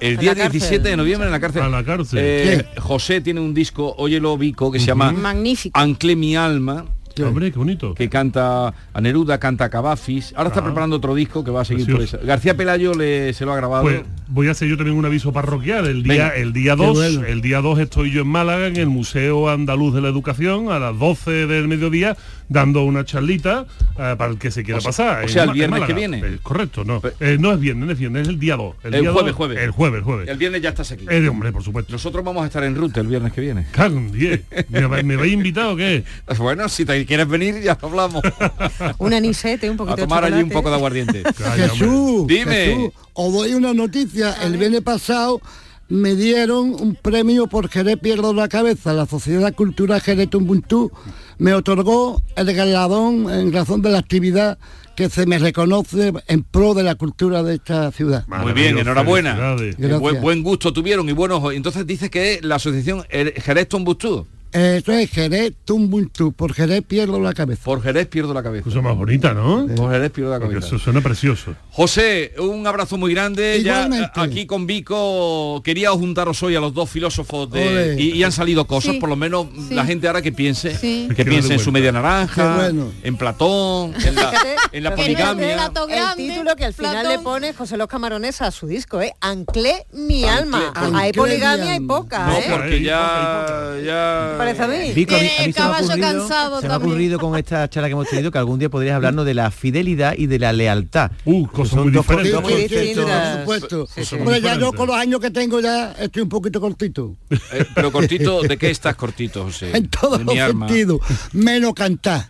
[0.00, 0.60] El día la cárcel.
[0.60, 1.62] 17 de noviembre en la cárcel.
[1.62, 2.18] A la cárcel.
[2.22, 5.78] Eh, José tiene un disco, óyelo Vico, que se llama Magnífico.
[5.78, 6.84] Anclé mi alma,
[7.24, 7.94] Hombre, qué bonito.
[7.94, 10.32] que canta a Neruda, canta a Cavafis.
[10.36, 10.64] Ahora está Ah.
[10.64, 12.18] preparando otro disco que va a seguir por esa.
[12.18, 13.82] García Pelayo le, se lo ha grabado.
[13.84, 15.86] Pues voy a hacer yo también un aviso parroquial.
[15.86, 16.28] El día, Venga.
[16.36, 17.24] el día Qué 2, bueno.
[17.26, 20.78] el día 2 estoy yo en Málaga, en el Museo Andaluz de la Educación, a
[20.78, 22.16] las 12 del mediodía,
[22.48, 23.66] dando una charlita
[23.98, 25.20] eh, para el que se quiera O pasar.
[25.20, 26.18] o en sea, el viernes que viene.
[26.24, 27.00] Eh, correcto, no.
[27.20, 28.76] Eh, no es viernes, es viernes, es el día 2.
[28.84, 29.58] El día jueves, 2, jueves.
[29.58, 30.28] El jueves, jueves.
[30.28, 31.04] El viernes ya estás aquí.
[31.08, 31.92] Eh, hombre, por supuesto.
[31.92, 33.66] Nosotros vamos a estar en ruta el viernes que viene.
[34.12, 34.42] Diez.
[34.68, 36.04] ¿Me, ¿Me vais invitado o qué?
[36.38, 38.22] Bueno, si te quieres venir ya hablamos.
[38.98, 41.22] Un anisete, un poquito a de tomar allí un poco de aguardiente.
[41.56, 42.54] Jesús, Dime.
[42.54, 44.34] Jesús, os doy una noticia.
[44.44, 45.40] El viernes pasado
[45.88, 48.92] me dieron un premio por Jerez Pierdo la Cabeza.
[48.92, 50.92] La Sociedad Cultural Jerez Tumbuntú
[51.38, 54.58] me otorgó el galardón en razón de la actividad
[54.96, 58.26] que se me reconoce en pro de la cultura de esta ciudad.
[58.26, 59.54] Muy bien, enhorabuena.
[59.54, 60.20] Buen, Gracias.
[60.20, 61.52] buen gusto tuvieron y buenos.
[61.54, 64.26] Entonces dices que la asociación Er- Jerez Tombuctú.
[64.52, 66.32] Eso es Jerez Tumbuntú.
[66.32, 67.62] Por Jerez pierdo la cabeza.
[67.64, 68.64] Por Jerez pierdo la cabeza.
[68.64, 69.66] Cosa más bonita, ¿no?
[69.76, 70.76] Por Jerez pierdo la Porque cabeza.
[70.76, 71.54] eso suena precioso.
[71.70, 73.62] José, un abrazo muy grande.
[73.62, 74.06] Ya Igualmente.
[74.16, 78.32] eh, aquí con Vico quería juntaros hoy a los dos filósofos de y, y han
[78.32, 79.00] salido cosas, Sí.
[79.00, 79.74] por lo menos Sí.
[79.74, 81.08] la gente ahora que piense, Sí.
[81.14, 82.90] que piense en su media naranja, bueno.
[83.02, 84.32] en Platón, en la,
[84.72, 85.70] en la poligamia.
[85.88, 87.10] El título que al final Platón.
[87.12, 89.12] le pone José Los Camarones a su disco, ¿eh?
[89.20, 90.72] Anclé mi alma.
[90.74, 92.44] Anclé Hay mi poligamia y poca, No, ¿eh?
[92.50, 94.92] porque ya Parece a mí.
[94.94, 96.76] Vico, a mí, a mí el se me ha caballo ocurrido, cansado se me ha
[96.76, 100.14] ocurrido con esta charla que hemos tenido que algún día podrías hablarnos de la fidelidad
[100.16, 101.10] y de la lealtad.
[101.24, 102.44] Uh, cosas Son muy dos diferentes.
[102.70, 102.80] distintas.
[102.84, 103.36] distintas.
[103.36, 103.88] Por supuesto.
[103.94, 104.14] Sí, sí.
[104.16, 107.16] Hombre, ya yo con los años que tengo ya estoy un poquito cortito.
[107.30, 109.70] Eh, pero cortito, ¿de qué estás cortito, José?
[109.76, 111.00] en todos los sentidos.
[111.32, 112.28] Menos cantar.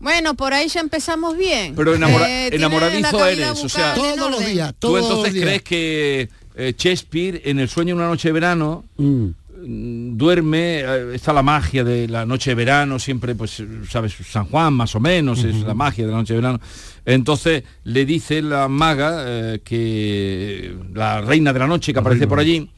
[0.00, 1.74] Bueno, por ahí ya empezamos bien.
[1.76, 4.70] Pero enamora- Eh, enamoradizo eres, o sea- Todos los días.
[4.78, 5.44] ¿Tú Todos entonces los días.
[5.46, 9.28] crees que eh, Shakespeare en El sueño de una noche de verano Mm.
[9.66, 14.46] Mm, duerme, eh, está la magia de la noche de verano, siempre pues sabes, San
[14.46, 16.60] Juan más o menos, es la magia de la noche de verano.
[17.04, 22.28] Entonces le dice la maga eh, que la reina de la noche que aparece reina.
[22.28, 22.70] por allí,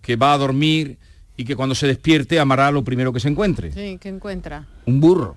[0.00, 0.98] que va a dormir
[1.38, 4.66] y que cuando se despierte amará lo primero que se encuentre, Sí, que encuentra.
[4.86, 5.36] un burro.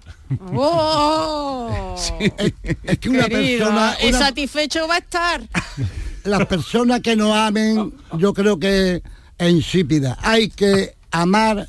[0.53, 1.95] ¡Oh!
[2.83, 5.41] Es que una Querido, persona, una- satisfecho va a estar.
[6.23, 9.01] las personas que no amen, yo creo que
[9.47, 10.17] insípida.
[10.21, 11.67] Hay que amar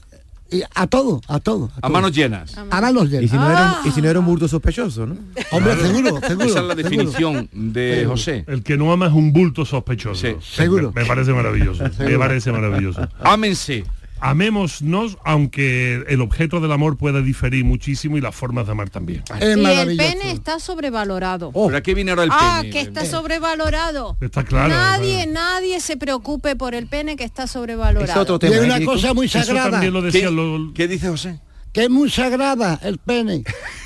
[0.74, 1.70] a todo, a todo.
[1.76, 1.90] A todo.
[1.92, 2.56] manos llenas.
[2.58, 3.32] A manos Y si llenas.
[3.34, 3.80] no era Ah.
[3.84, 5.16] un, y si no era un burdo sospechoso, ¿no?
[5.52, 6.26] Hombre, seguro, seguro.
[6.26, 6.74] Esa es la seguro.
[6.74, 8.44] definición de José.
[8.48, 10.20] El que no ama es un bulto sospechoso.
[10.20, 10.34] Sí.
[10.42, 10.92] Seguro.
[10.92, 11.84] Me, me parece maravilloso.
[12.00, 13.06] me parece maravilloso.
[13.20, 13.84] Ámense.
[14.20, 19.22] Amémonos, aunque el objeto del amor pueda diferir muchísimo y las formas de amar también.
[19.40, 21.50] Es Y el pene está sobrevalorado.
[21.52, 22.72] ¿Pero a qué viene ahora el ah, pene?
[22.72, 24.16] que está sobrevalorado.
[24.20, 25.32] Está claro, Nadie, claro.
[25.32, 28.20] nadie se preocupe por el pene que está Es sobrevalorado.
[28.20, 28.54] otro Y tema.
[28.56, 28.92] hay ¿eh, una Kiko?
[28.92, 30.72] cosa muy Eso sagrada, también lo ¿Qué, decían los...
[30.74, 31.40] qué dice José?
[31.72, 33.44] que es muy sagrada el pene.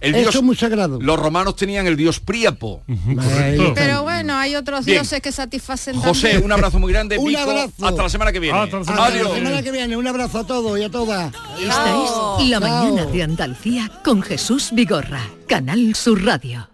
[0.00, 0.98] El Eso dios, es muy sagrado.
[1.00, 2.82] los romanos tenían el dios Príapo.
[3.14, 3.72] Correcto.
[3.74, 4.98] Pero bueno, hay otros Bien.
[5.02, 6.44] dioses que satisfacen José, también.
[6.44, 7.18] un abrazo muy grande.
[7.24, 7.72] Un Vico, abrazo.
[7.86, 8.58] Hasta la semana que viene.
[8.58, 9.34] Hasta la semana que la Adiós.
[9.36, 9.96] semana que viene.
[9.96, 11.32] Un abrazo a todos y a todas.
[11.60, 12.84] Esta es La Chao.
[12.84, 16.73] mañana de Andalucía con Jesús Vigorra, Canal Sur Radio.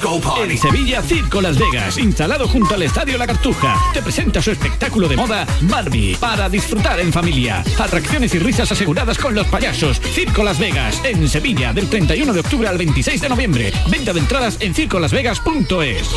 [0.00, 5.08] En Sevilla, Circo Las Vegas, instalado junto al Estadio La Cartuja, te presenta su espectáculo
[5.08, 7.64] de moda Barbie, para disfrutar en familia.
[7.76, 10.00] Atracciones y risas aseguradas con los payasos.
[10.00, 13.72] Circo Las Vegas, en Sevilla, del 31 de octubre al 26 de noviembre.
[13.90, 16.10] Venta de entradas en circolasvegas.es.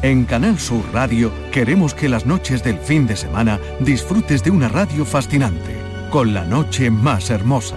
[0.00, 4.68] En Canal Sur Radio queremos que las noches del fin de semana disfrutes de una
[4.68, 5.76] radio fascinante,
[6.08, 7.76] con la noche más hermosa.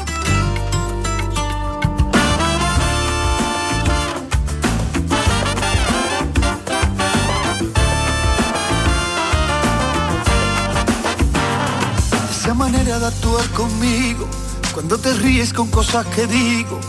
[13.03, 14.27] Actuar conmigo,
[14.75, 16.79] cuando te ríes con cosas que digo,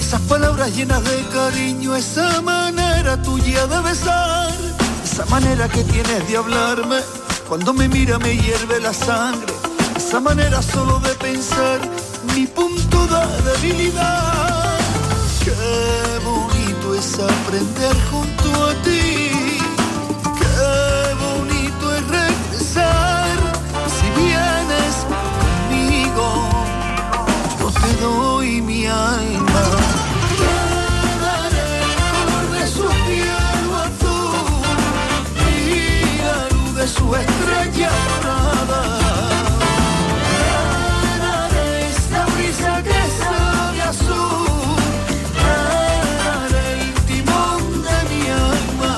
[0.00, 4.54] esas palabras llenas de cariño, esa manera tuya de besar,
[5.04, 7.00] esa manera que tienes de hablarme,
[7.46, 9.52] cuando me mira me hierve la sangre,
[9.94, 11.80] esa manera solo de pensar,
[12.34, 14.78] mi punto de debilidad.
[15.44, 15.54] Qué
[16.24, 18.57] bonito es aprender junto
[36.88, 37.90] de su estrella
[38.22, 38.98] dorada.
[41.12, 44.76] Te daré esta brisa que sabe a azul,
[45.34, 45.42] te
[46.24, 48.96] daré el timón de mi alma.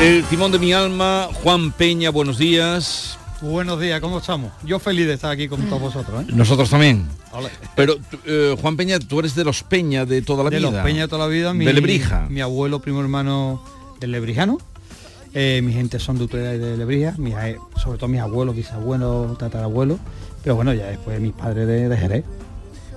[0.00, 3.18] El timón de mi alma, Juan Peña, buenos días.
[3.40, 4.52] Buenos días, ¿cómo estamos?
[4.62, 6.22] Yo feliz de estar aquí con todos vosotros.
[6.22, 6.26] ¿eh?
[6.32, 7.08] Nosotros también.
[7.32, 7.50] Ole.
[7.74, 10.70] Pero eh, Juan Peña, tú eres de los Peña de toda la de vida.
[10.70, 11.52] los Peña de toda la vida.
[11.52, 12.26] Mi, de Lebrija.
[12.30, 13.60] Mi abuelo, primo hermano
[13.98, 14.58] del Lebrijano.
[15.34, 17.14] Eh, mi gente son de Utrera y de Lebrija.
[17.18, 17.34] mis,
[17.82, 19.98] sobre todo mis abuelos, bisabuelos, tatarabuelos.
[20.42, 22.24] Pero bueno, ya después mis padres de, de Jerez.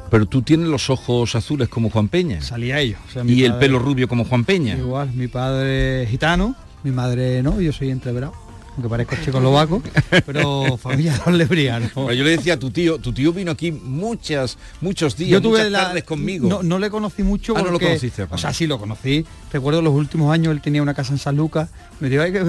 [0.09, 2.41] Pero tú tienes los ojos azules como Juan Peña.
[2.41, 2.99] Salía ellos.
[3.07, 4.75] O sea, y el pelo rubio como Juan Peña.
[4.77, 8.33] Igual, mi padre gitano, mi madre no, yo soy entreverado.
[8.75, 9.81] Aunque parezco checoslovaco,
[10.25, 11.93] pero familia de los lebrianos.
[11.93, 15.41] Bueno, yo le decía a tu tío, tu tío vino aquí muchas, muchos días, Yo
[15.41, 16.49] tuve muchas la, tardes conmigo.
[16.49, 19.25] No, no le conocí mucho Ah, no lo conociste, O sea, sí lo conocí.
[19.53, 21.69] Recuerdo los últimos años él tenía una casa en San Lucas.
[22.01, 22.43] Me dijo, "Ay, que,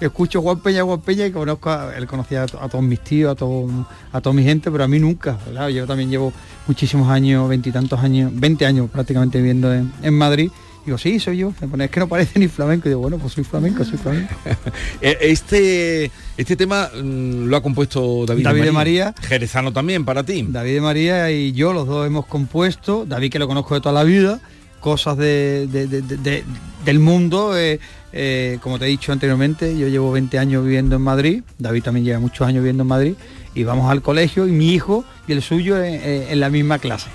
[0.00, 2.82] que escucho Juan Peña, Juan Peña y conozco a, él conocía a, to- a todos
[2.84, 3.68] mis tíos, a todo,
[4.12, 5.38] a toda mi gente, pero a mí nunca.
[5.44, 5.68] ¿verdad?
[5.68, 6.32] Yo también llevo
[6.66, 10.50] muchísimos años, veintitantos años, 20 años prácticamente viviendo en, en Madrid.
[10.84, 11.52] Digo, sí, soy yo.
[11.60, 12.88] Me pone, es que no parece ni flamenco.
[12.88, 14.34] Y digo, bueno, pues soy flamenco, soy flamenco.
[15.00, 19.14] Eh, Este Este tema mm, lo ha compuesto David, David de María.
[19.22, 20.44] Jerezano también para ti.
[20.48, 23.92] David de María y yo, los dos hemos compuesto, David que lo conozco de toda
[23.94, 24.40] la vida,
[24.80, 26.44] cosas de, de- de- de- de-
[26.84, 27.78] del mundo, eh,
[28.12, 32.04] eh, como te he dicho anteriormente, yo llevo 20 años viviendo en Madrid, David también
[32.04, 33.14] lleva muchos años viviendo en Madrid,
[33.54, 37.08] y vamos al colegio y mi hijo y el suyo en la misma clase.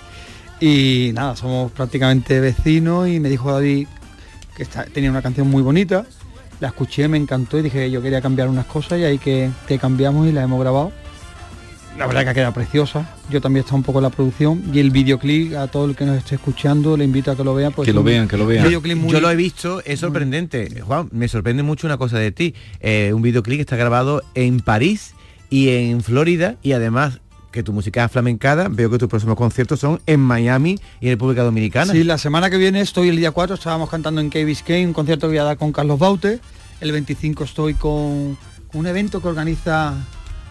[0.59, 3.87] Y nada, somos prácticamente vecinos y me dijo David
[4.55, 6.05] que está- tenía una canción muy bonita,
[6.59, 9.51] la escuché, me encantó y dije que yo quería cambiar unas cosas y ahí que,
[9.67, 10.91] que cambiamos y la hemos grabado.
[11.99, 13.09] La verdad que ha quedado preciosa.
[13.31, 16.05] Yo también está un poco en la producción y el videoclip a todo el que
[16.05, 17.71] nos esté escuchando le invito a que lo vea.
[17.71, 18.65] pues Que lo vean, que lo vean.
[18.67, 20.81] videoclip muy- Yo lo he visto, es sorprendente.
[20.81, 22.53] Juan, me sorprende mucho una cosa de ti.
[22.81, 25.13] Eh, un videoclip que está grabado en París
[25.49, 27.19] y en Florida y además
[27.57, 31.13] que tu música es flamencada, veo que tus próximos conciertos son en Miami y en
[31.13, 31.91] República Dominicana.
[31.91, 34.93] Sí, la semana que viene estoy el día 4, estábamos cantando en Key Biscayne, un
[34.93, 36.39] concierto que voy a dar con Carlos Baute.
[36.81, 38.37] El 25 estoy con
[38.73, 39.95] un evento que organiza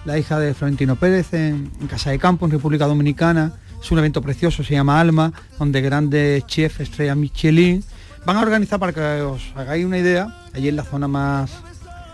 [0.05, 3.53] la hija de Florentino Pérez en, Casa de Campo, en República Dominicana.
[3.81, 7.85] Es un evento precioso, se llama Alma, donde grandes chefs, estrellas Michelin,
[8.25, 11.53] van a organizar para que os hagáis una idea, allí en la zona más,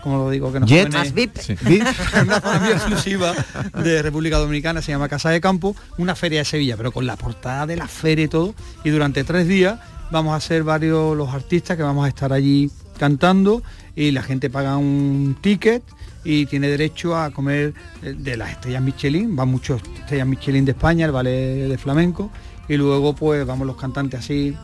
[0.03, 0.91] como lo digo, que nos Jet.
[0.91, 1.37] Más VIP.
[1.37, 1.55] Sí.
[1.61, 1.87] VIP,
[2.23, 3.33] una zona muy exclusiva
[3.81, 7.15] de República Dominicana, se llama Casa de Campo, una feria de Sevilla, pero con la
[7.15, 8.53] portada de la feria y todo.
[8.83, 9.79] Y durante tres días
[10.11, 13.63] vamos a ser varios los artistas que vamos a estar allí cantando
[13.95, 15.83] y la gente paga un ticket
[16.23, 20.71] y tiene derecho a comer eh, de las estrellas Michelin, van muchos estrellas Michelin de
[20.71, 22.31] España, el ballet de flamenco,
[22.67, 24.55] y luego pues vamos los cantantes así.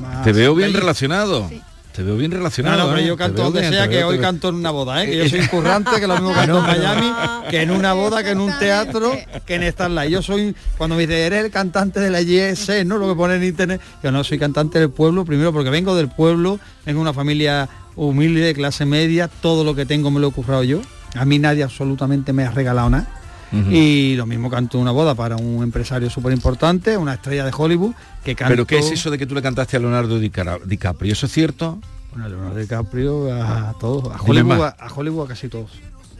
[0.00, 0.78] más Te veo bien allí.
[0.78, 1.48] relacionado.
[1.94, 2.78] Te veo bien No, relacionado.
[2.78, 3.06] no, pero ¿eh?
[3.06, 5.10] yo canto donde bien, sea, que hoy canto en una boda, ¿eh?
[5.10, 7.12] que yo soy incurrante, que lo mismo canto en Miami,
[7.50, 9.12] que en una boda, que en un teatro,
[9.44, 10.10] que en Starlight.
[10.10, 12.96] Yo soy, cuando me dice, eres el cantante de la YS, ¿no?
[12.96, 13.80] Lo que pone en internet.
[14.02, 17.68] Yo no, soy cantante del pueblo, primero porque vengo del pueblo, vengo de una familia
[17.96, 20.80] humilde, de clase media, todo lo que tengo me lo he currado yo.
[21.16, 23.08] A mí nadie absolutamente me ha regalado nada.
[23.52, 27.94] Y lo mismo canto una boda para un empresario súper importante, una estrella de Hollywood,
[28.24, 28.52] que cantó...
[28.52, 31.12] Pero ¿qué es eso de que tú le cantaste a Leonardo DiCaprio?
[31.12, 31.78] ¿Eso es cierto?
[32.10, 35.70] Bueno, a Leonardo DiCaprio, a todos, a Hollywood, a, Hollywood a casi todos.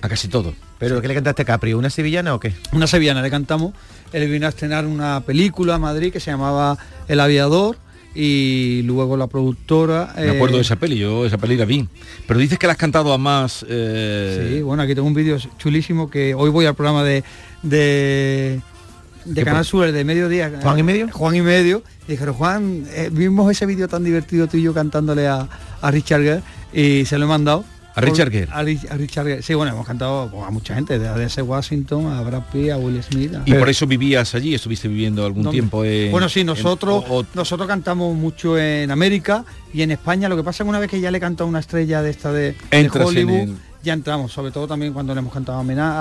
[0.03, 0.55] A casi todo.
[0.79, 1.75] ¿Pero qué le cantaste a Capri?
[1.75, 2.55] ¿Una sevillana o qué?
[2.73, 3.75] Una sevillana le cantamos,
[4.13, 7.77] él vino a estrenar una película a Madrid que se llamaba El Aviador
[8.15, 10.13] y luego la productora...
[10.17, 11.89] Me acuerdo eh, de esa peli, yo esa peli la vi.
[12.27, 13.65] Pero dices que la has cantado a más...
[13.69, 17.23] eh, Sí, bueno, aquí tengo un vídeo chulísimo que hoy voy al programa de
[17.63, 18.61] de,
[19.25, 20.51] de ¿Qué Canal Sur, el de mediodía.
[20.63, 21.09] ¿Juan y medio?
[21.13, 21.83] Juan y medio.
[22.09, 25.49] Y dijeron, Juan, eh, vimos ese vídeo tan divertido tú y yo cantándole a,
[25.81, 26.43] a Richard Gere
[26.73, 27.65] y se lo he mandado.
[28.01, 28.49] ¿A Richard Gere?
[28.53, 29.43] A, Rich- a Richard Gere.
[29.43, 31.41] Sí, bueno, hemos cantado pues, a mucha gente, de A.D.S.
[31.43, 33.35] Washington, a Brad Pitt, a Will Smith.
[33.35, 36.11] a- Y por eso vivías allí, estuviste viviendo algún tiempo en...
[36.11, 40.29] Bueno, sí, en- nosotros, o- o- nosotros cantamos mucho en América y en España.
[40.29, 42.33] Lo que pasa es que una vez que ya le canta una estrella de esta
[42.33, 45.59] de, de Entras en Hollywood, el- ya entramos, sobre todo también cuando le hemos cantado
[45.59, 45.93] a, Mena-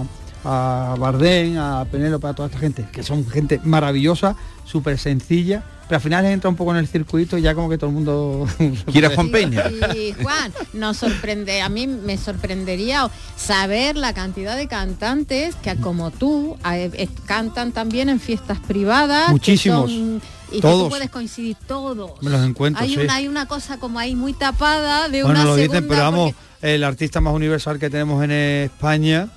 [0.00, 0.04] a,
[0.44, 5.96] a Bardem, a Penélope, a toda esta gente, que son gente maravillosa, súper sencilla, pero
[5.96, 8.46] al final entra un poco en el circuito y ya como que todo el mundo...
[8.92, 9.64] ¿Quiere Juan Peña?
[9.94, 16.10] Y Juan, nos sorprende, a mí me sorprendería saber la cantidad de cantantes que como
[16.10, 19.26] tú eh, cantan también en fiestas privadas.
[19.26, 20.84] que Muchísimos, son- y que todos.
[20.84, 22.10] tú puedes coincidir todos.
[22.22, 23.00] Me los encuentro, hay sí.
[23.00, 26.02] una, hay una cosa como ahí muy tapada de Bueno, una lo segunda dicen, pero
[26.02, 29.28] vamos, porque- el artista más universal que tenemos en España,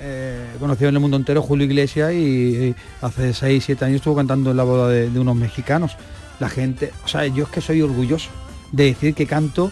[0.00, 4.16] eh, conocido en el mundo entero, Julio Iglesias, y, y hace 6, 7 años estuvo
[4.16, 5.96] cantando en la boda de, de unos mexicanos.
[6.40, 8.30] La gente, o sea, yo es que soy orgulloso
[8.72, 9.70] de decir que canto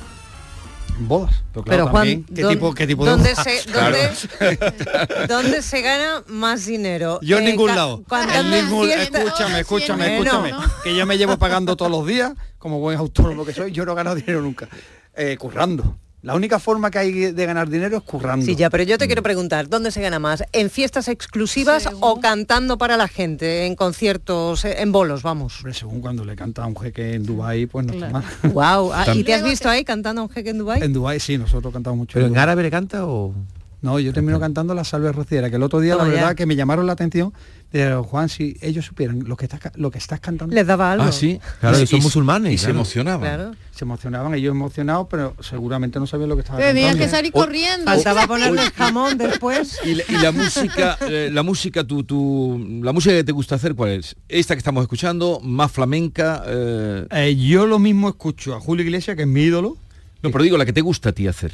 [0.98, 1.42] bodas.
[1.52, 3.44] Pero, claro, Pero Juan, ¿qué ¿dó- tipo, qué tipo de ¿dónde bodas?
[3.44, 3.70] se,
[4.40, 7.20] dónde, dónde se gana más dinero?
[7.22, 8.02] Yo en Eh, ningún lado.
[8.34, 10.52] En ningún- fiesta- escúchame, escúchame, escúchame.
[10.82, 13.92] Que yo me llevo pagando todos los días, como buen autónomo que soy, yo no
[13.92, 14.68] he ganado dinero nunca.
[15.14, 15.96] Eh, currando.
[16.22, 18.44] La única forma que hay de ganar dinero es currando.
[18.44, 20.42] Sí, ya, pero yo te quiero preguntar, ¿dónde se gana más?
[20.52, 25.58] ¿En fiestas exclusivas o cantando para la gente, en conciertos, eh, en bolos, vamos?
[25.58, 28.24] Hombre, según cuando le canta a un jeque en Dubai, pues no está mal.
[28.52, 30.82] Wow, ¿y te has visto ahí cantando a un jeque en Dubái?
[30.82, 32.14] En Dubai sí, nosotros cantamos mucho.
[32.14, 32.42] ¿Pero en Dubái.
[32.42, 33.34] árabe le canta o...?
[33.82, 36.10] No, yo termino cantando la salve rociera, que el otro día la ya.
[36.10, 37.32] verdad que me llamaron la atención
[37.72, 40.54] de Juan, si ellos supieran lo que estás lo que estás cantando.
[40.54, 41.04] Les daba algo.
[41.04, 41.38] Ah, sí.
[41.60, 43.20] Claro, Y- que son y- musulmanes, Y se emocionaban.
[43.20, 43.54] Claro.
[43.72, 47.04] Se emocionaban, ellos emocionados, pero seguramente no sabían lo que estaba Tenías cantando.
[47.04, 47.84] que salir corriendo.
[47.84, 49.78] Faltaba ponerle el jamón después.
[49.84, 53.56] Y la, y la música, eh, la música, tu, tu, la música que te gusta
[53.56, 54.16] hacer, ¿cuál es?
[54.28, 56.42] Esta que estamos escuchando, más flamenca.
[56.46, 59.76] eh, Eh, yo lo mismo escucho a Julio Iglesias, que es mi ídolo.
[60.22, 61.52] no, pero digo la que te gusta a ti hacer.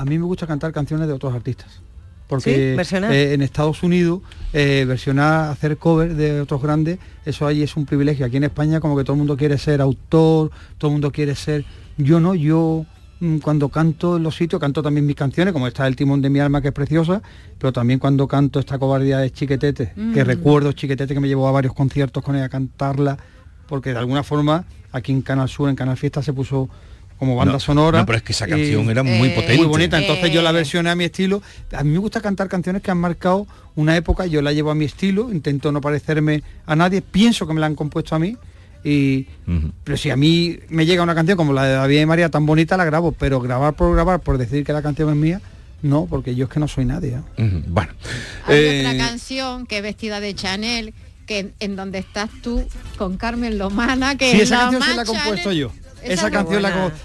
[0.00, 1.82] A mí me gusta cantar canciones de otros artistas.
[2.26, 4.22] Porque eh, en Estados Unidos
[4.54, 8.24] eh, versionar, hacer cover de otros grandes, eso allí es un privilegio.
[8.24, 11.34] Aquí en España como que todo el mundo quiere ser autor, todo el mundo quiere
[11.34, 11.66] ser...
[11.98, 12.86] Yo no, yo
[13.18, 16.30] mm, cuando canto en los sitios, canto también mis canciones, como está El timón de
[16.30, 17.20] mi alma, que es preciosa,
[17.58, 20.26] pero también cuando canto esta cobardía de Chiquetete, que Mm.
[20.26, 23.18] recuerdo Chiquetete que me llevó a varios conciertos con ella a cantarla,
[23.66, 26.70] porque de alguna forma aquí en Canal Sur, en Canal Fiesta, se puso
[27.20, 28.00] como banda No, sonora.
[28.00, 29.56] no, pero es que esa canción era muy Eh, potente.
[29.58, 30.54] Muy bonita, entonces yo la Eh.
[30.54, 31.40] versioné a mi estilo.
[31.72, 33.46] A mí me gusta cantar canciones que han marcado
[33.76, 37.52] una época, yo la llevo a mi estilo, intento no parecerme a nadie, pienso que
[37.54, 38.36] me la han compuesto a mí.
[38.82, 39.26] Y,
[39.84, 42.46] pero si a mí me llega una canción como la de David y María tan
[42.46, 45.42] bonita la grabo pero grabar por grabar por decir que la canción es mía
[45.82, 47.62] no porque yo es que no soy nadie ¿eh?
[47.68, 47.92] Bueno.
[48.46, 50.94] Hay Eh, otra canción que es vestida de Chanel,
[51.26, 52.64] que en, en donde estás tú
[52.96, 55.58] con Carmen Lomana, que sí es esa la canción se la he compuesto Chanel.
[55.58, 55.72] yo
[56.02, 56.62] Esa esa es canción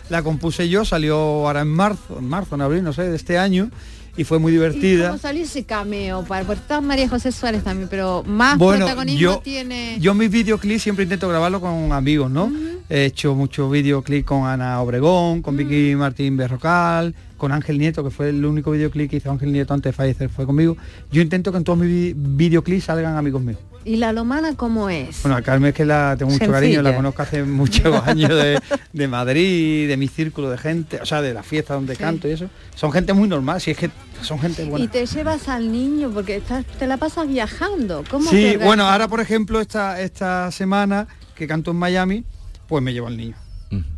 [0.09, 3.37] la, compuse yo salió ahora en marzo en marzo en abril no sé de este
[3.37, 3.69] año
[4.17, 6.23] y fue muy ¿Y divertida cómo salió ese cameo?
[6.23, 9.97] Para, porque está María José Suárez también, pero más Bueno, protagonismo yo- tiene...
[9.99, 12.49] Yo mis videoclips siempre intento grabarlo con amigos, ¿no?
[12.89, 18.09] He hecho muchos videoclips con Ana Obregón, con Vicky Martín Berrocal, con Ángel Nieto, que
[18.09, 20.77] fue el único videoclip que hizo Ángel Nieto antes de fallecer, fue conmigo.
[21.11, 23.59] Yo intento que en todos mis vi- videoclips salgan amigos míos.
[23.85, 25.21] ¿Y la Lomana cómo es?
[25.21, 26.59] Bueno, a Carmen es que la tengo mucho Sencilla.
[26.59, 28.59] cariño, la conozco hace muchos años de,
[28.91, 32.01] de Madrid, de mi círculo de gente, o sea, de la fiesta donde Sí.
[32.01, 32.49] canto y eso.
[32.75, 34.83] Son gente muy normal, si es que son gente buena.
[34.83, 38.03] Y te llevas al niño porque estás, te la pasas viajando.
[38.09, 42.23] ¿Cómo Sí, bueno, ahora por ejemplo esta, esta semana que canto en Miami,
[42.67, 43.35] pues me llevo al niño.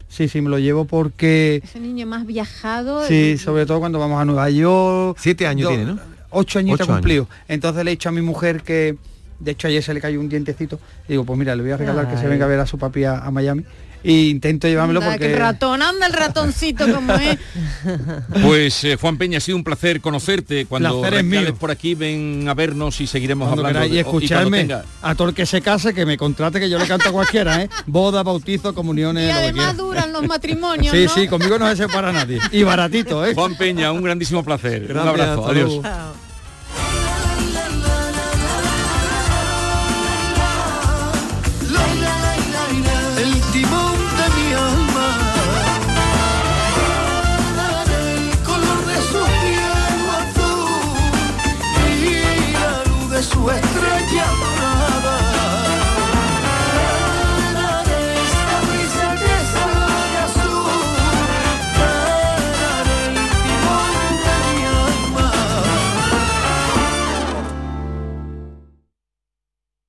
[0.09, 1.61] Sí, sí, me lo llevo porque...
[1.63, 3.05] Ese niño más viajado.
[3.07, 5.17] Sí, sobre todo cuando vamos a Nueva York.
[5.19, 5.99] Siete años Do- tiene, ¿no?
[6.29, 7.27] Ocho Ocho cumplido.
[7.47, 8.97] Entonces le he dicho a mi mujer que,
[9.39, 10.79] de hecho ayer se le cayó un dientecito.
[11.07, 12.77] Y digo, pues mira, le voy a regalar que se venga a ver a su
[12.77, 13.63] papi a, a Miami.
[14.03, 15.33] Y intento llevármelo Anda, que porque...
[15.33, 17.37] el ratón, anda el ratoncito como es.
[18.43, 20.65] Pues eh, Juan Peña, ha sido un placer conocerte.
[20.65, 21.55] Cuando Placer es recales mío.
[21.59, 23.93] por aquí, ven a vernos y seguiremos Cuando hablando.
[23.93, 26.85] y escucharme tenga- a todo el que se case que me contrate que yo le
[26.87, 27.69] canto a cualquiera ¿eh?
[27.87, 31.09] boda bautizo comuniones Y lo que además duran los matrimonios, sí ¿no?
[31.13, 33.33] sí conmigo no se separa nadie y baratito ¿eh?
[33.33, 34.87] Juan Peña, un grandísimo placer.
[34.87, 35.47] Gracias, un abrazo.
[35.47, 35.81] Adiós.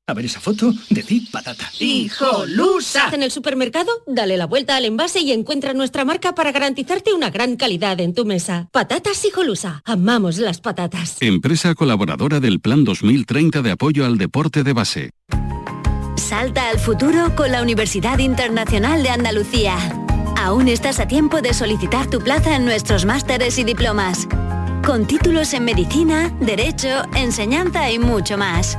[0.09, 1.70] A ver esa foto, decid patata.
[1.78, 3.11] ¡Hijolusa!
[3.12, 7.28] En el supermercado, dale la vuelta al envase y encuentra nuestra marca para garantizarte una
[7.28, 8.70] gran calidad en tu mesa.
[8.72, 9.82] Patatas Hijolusa.
[9.84, 11.18] Amamos las patatas.
[11.20, 15.11] Empresa colaboradora del Plan 2030 de apoyo al deporte de base.
[16.16, 19.76] Salta al futuro con la Universidad Internacional de Andalucía.
[20.38, 24.26] Aún estás a tiempo de solicitar tu plaza en nuestros másteres y diplomas.
[24.86, 28.78] Con títulos en medicina, derecho, enseñanza y mucho más.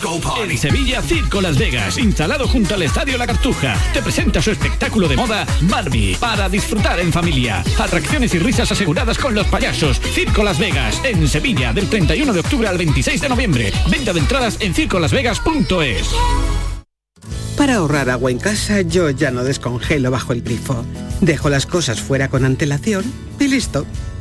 [0.00, 5.08] En Sevilla, Circo Las Vegas, instalado junto al Estadio La Cartuja, te presenta su espectáculo
[5.08, 7.64] de moda Barbie, para disfrutar en familia.
[7.76, 10.00] Atracciones y risas aseguradas con los payasos.
[10.00, 13.72] Circo Las Vegas, en Sevilla, del 31 de octubre al 26 de noviembre.
[13.90, 16.10] Venta de entradas en circolasvegas.es.
[17.56, 20.84] Para ahorrar agua en casa, yo ya no descongelo bajo el grifo.
[21.20, 23.04] Dejo las cosas fuera con antelación
[23.40, 23.84] y listo.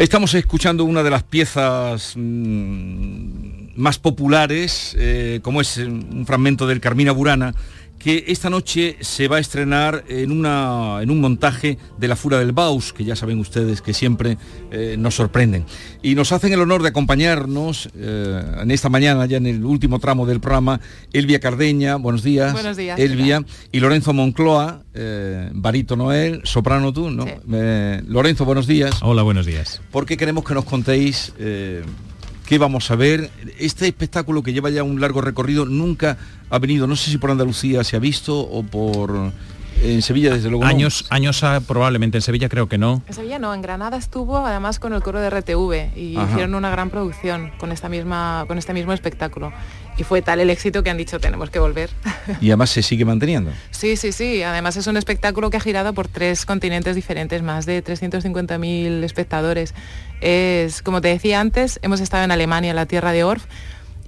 [0.00, 6.80] Estamos escuchando una de las piezas mm, más populares, eh, como es un fragmento del
[6.80, 7.54] Carmina Burana,
[8.00, 12.38] que esta noche se va a estrenar en, una, en un montaje de La Fura
[12.38, 14.38] del Baus, que ya saben ustedes que siempre
[14.72, 15.66] eh, nos sorprenden.
[16.02, 19.98] Y nos hacen el honor de acompañarnos eh, en esta mañana, ya en el último
[20.00, 20.80] tramo del programa,
[21.12, 22.54] Elvia Cardeña, buenos días.
[22.54, 22.98] Buenos días.
[22.98, 27.26] Elvia, y Lorenzo Moncloa, eh, Barito Noel, soprano tú, ¿no?
[27.52, 28.96] Eh, Lorenzo, buenos días.
[29.02, 29.82] Hola, buenos días.
[29.90, 31.82] Porque queremos que nos contéis eh,
[32.50, 33.30] qué vamos a ver.
[33.60, 36.18] Este espectáculo que lleva ya un largo recorrido nunca
[36.50, 39.30] ha venido, no sé si por Andalucía se ha visto o por...
[39.82, 40.64] En Sevilla, desde luego.
[40.64, 40.68] no.
[40.68, 43.02] Años, años probablemente en Sevilla creo que no.
[43.06, 46.28] En Sevilla no, en Granada estuvo además con el coro de RTV y Ajá.
[46.28, 49.52] hicieron una gran producción con esta misma con este mismo espectáculo
[49.96, 51.90] y fue tal el éxito que han dicho tenemos que volver.
[52.40, 53.50] Y además se sigue manteniendo.
[53.70, 57.66] sí, sí, sí, además es un espectáculo que ha girado por tres continentes diferentes, más
[57.66, 59.74] de 350.000 espectadores.
[60.20, 63.44] Es, como te decía antes, hemos estado en Alemania, en la tierra de Orff,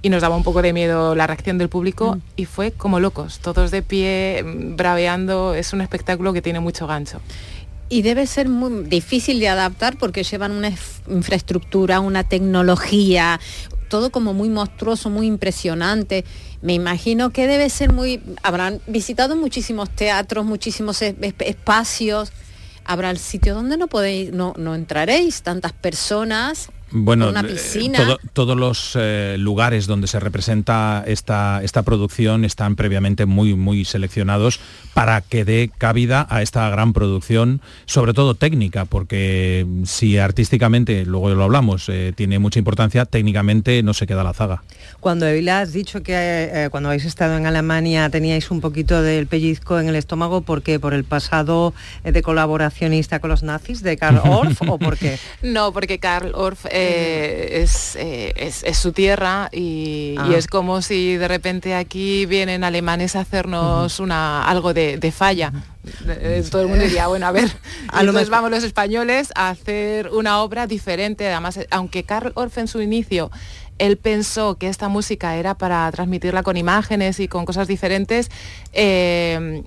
[0.03, 3.39] y nos daba un poco de miedo la reacción del público y fue como locos,
[3.39, 7.21] todos de pie, mm, braveando, es un espectáculo que tiene mucho gancho.
[7.87, 10.71] Y debe ser muy difícil de adaptar porque llevan una
[11.07, 13.39] infraestructura, una tecnología,
[13.93, 16.25] todo como muy monstruoso, muy impresionante.
[16.63, 18.19] Me imagino que debe ser muy...
[18.41, 22.31] Habrán visitado muchísimos teatros, muchísimos es- es- espacios.
[22.85, 26.69] Habrá el sitio donde no podéis, no, no entraréis, tantas personas.
[26.95, 27.97] Bueno, una eh, piscina.
[27.97, 33.83] todo- todos los eh, lugares donde se representa esta, esta producción están previamente muy, muy
[33.83, 34.59] seleccionados
[34.93, 41.29] para que dé cabida a esta gran producción, sobre todo técnica, porque si artísticamente, luego
[41.29, 44.63] lo hablamos, eh, tiene mucha importancia, técnicamente no se queda la zaga.
[44.99, 49.25] Cuando Evila has dicho que eh, cuando habéis estado en Alemania teníais un poquito del
[49.27, 50.79] pellizco en el estómago, ¿por qué?
[50.79, 51.73] ¿Por el pasado
[52.03, 55.17] eh, de colaboracionista con los nazis de Karl Orff o por qué?
[55.41, 60.27] No, porque Karl Orff eh, es, eh, es- es su tierra y, Ah.
[60.29, 65.11] y es como si de repente aquí vienen alemanes a hacernos una, algo de, de
[65.11, 65.51] falla.
[66.51, 67.45] Todo el mundo diría, bueno, a ver,
[67.89, 71.27] A lo entonces mejor- vamos los españoles a hacer una obra diferente.
[71.29, 73.31] Además, eh, aunque Karl Orff en su inicio
[73.79, 78.29] él pensó que esta música era para transmitirla con imágenes y con cosas diferentes,
[78.71, 79.63] eh,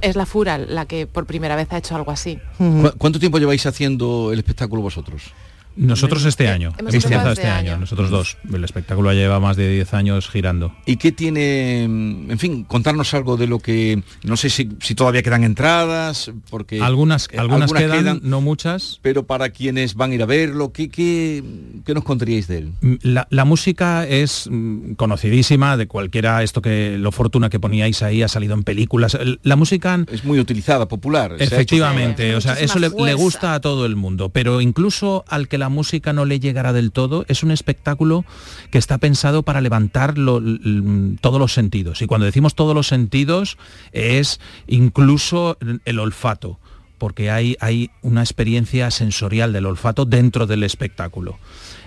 [0.00, 2.38] es la Fura la que por primera vez ha hecho algo así.
[2.56, 5.34] ¿Cu- ¿Cuánto tiempo lleváis haciendo el espectáculo vosotros?
[5.76, 7.80] Nosotros este año, hemos hemos empezado este este año, año.
[7.80, 8.36] nosotros dos.
[8.52, 10.74] El espectáculo lleva más de 10 años girando.
[10.86, 15.22] ¿Y qué tiene, en fin, contarnos algo de lo que, no sé si, si todavía
[15.22, 16.80] quedan entradas, porque...
[16.82, 18.98] Algunas, eh, algunas, quedan, no muchas.
[19.02, 21.42] Pero para quienes van a ir a verlo, ¿qué, qué,
[21.86, 22.72] qué nos contaríais de él?
[22.80, 28.02] Mm, La, la música es mm, conocidísima de cualquiera, esto que lo fortuna que poníais
[28.02, 29.14] ahí ha salido en películas.
[29.14, 31.30] El- La música es muy utilizada, popular.
[31.38, 34.60] se ha hecho- Efectivamente, o sea, eso le, le gusta a todo el mundo, pero
[34.60, 38.24] incluso al que la música no le llegará del todo, es un espectáculo
[38.72, 42.02] que está pensado para levantar todos los sentidos.
[42.02, 43.58] Y cuando decimos todos los sentidos,
[43.92, 46.58] es incluso el olfato
[46.98, 51.38] porque hay, hay una experiencia sensorial del olfato dentro del espectáculo.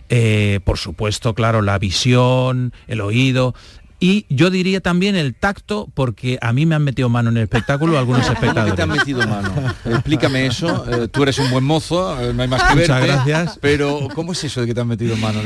[0.09, 3.53] Eh, por supuesto, claro, la visión, el oído.
[4.03, 7.43] Y yo diría también el tacto, porque a mí me han metido mano en el
[7.43, 8.75] espectáculo algunos ¿Cómo que espectadores.
[8.75, 9.53] te han metido mano?
[9.85, 10.85] Explícame eso.
[10.91, 13.07] Eh, tú eres un buen mozo, eh, no hay más que Muchas verte.
[13.29, 13.57] gracias.
[13.61, 15.39] Pero, ¿cómo es eso de que te han metido mano?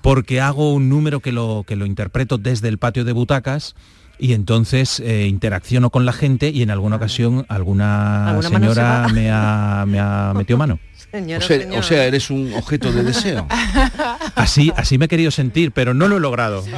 [0.00, 3.74] porque hago un número que lo, que lo interpreto desde el patio de butacas
[4.18, 8.74] y entonces eh, interacciono con la gente y en alguna ocasión alguna, Alguna mano se
[8.74, 10.78] señora me ha, me ha metido mano.
[11.14, 11.78] O sea, señora.
[11.78, 13.46] o sea, eres un objeto de deseo.
[14.34, 16.64] Así, así me he querido sentir, pero no lo he logrado.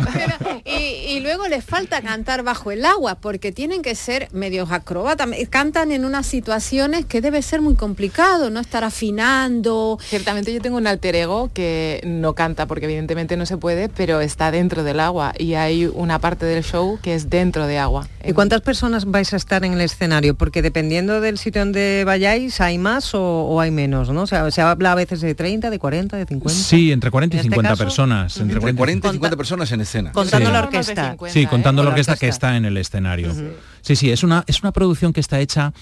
[0.65, 5.29] Y, Y luego les falta cantar bajo el agua, porque tienen que ser medios acróbatas.
[5.49, 9.99] Cantan en unas situaciones que debe ser muy complicado, no estar afinando.
[10.03, 14.21] Ciertamente yo tengo un alter ego que no canta, porque evidentemente no se puede, pero
[14.21, 15.33] está dentro del agua.
[15.39, 18.09] Y hay una parte del show que es dentro de agua.
[18.25, 20.35] ¿Y cuántas personas vais a estar en el escenario?
[20.35, 24.26] Porque dependiendo del sitio donde vayáis, hay más o, o hay menos, ¿no?
[24.27, 26.61] O sea, se habla a veces de 30, de 40, de 50.
[26.61, 28.37] Sí, entre 40 y En este 50 caso, personas.
[28.39, 30.11] Entre 40 y 50 personas en escena.
[30.13, 30.53] Contando Sí.
[30.53, 31.17] la orquesta.
[31.29, 32.47] Sí, contando la Con la orquesta que orquesta.
[32.49, 33.33] está en el escenario.
[33.83, 35.73] Sí, sí, es una, es una producción que está hecha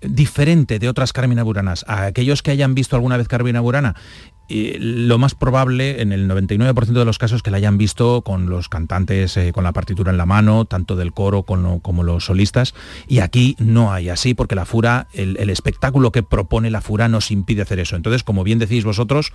[0.00, 1.84] diferente de otras Carmina Buranas.
[1.88, 3.96] A aquellos que hayan visto alguna vez Carmina Burana,
[4.48, 8.48] eh, lo más probable, en el 99% de los casos, que la hayan visto con
[8.48, 12.26] los cantantes eh, con la partitura en la mano, tanto del coro como, como los
[12.26, 12.74] solistas.
[13.06, 17.08] Y aquí no hay así, porque la Fura, el, el espectáculo que propone la Fura
[17.08, 17.96] nos impide hacer eso.
[17.96, 19.32] Entonces, como bien decís vosotros,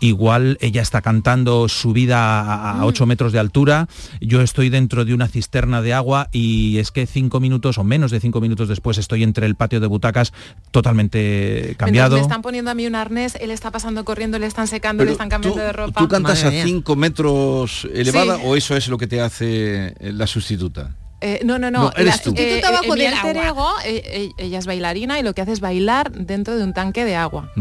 [0.00, 3.88] igual ella está cantando subida a, a 8 metros de altura,
[4.20, 8.10] yo estoy dentro de una cisterna de agua y es que cinco minutos o menos
[8.10, 10.32] de cinco minutos después estoy entre el patio de butacas
[10.70, 12.16] totalmente cambiado.
[12.16, 15.28] me están poniendo a mí un arnés, él está pasando corriendo, están secando, le están
[15.28, 16.00] cambiando de ropa.
[16.00, 16.64] ¿Tú cantas Madre a mía.
[16.64, 18.42] 5 metros elevada Sí.
[18.44, 20.94] o eso es lo que te hace eh, la sustituta?
[21.24, 21.84] Eh, no, no, no.
[21.84, 22.30] No, eres La- tú.
[22.30, 23.74] eh, Sustituta bajo mi del alter agua.
[23.84, 27.14] ego, ella es bailarina y lo que hace es bailar dentro de un tanque de
[27.14, 27.52] agua.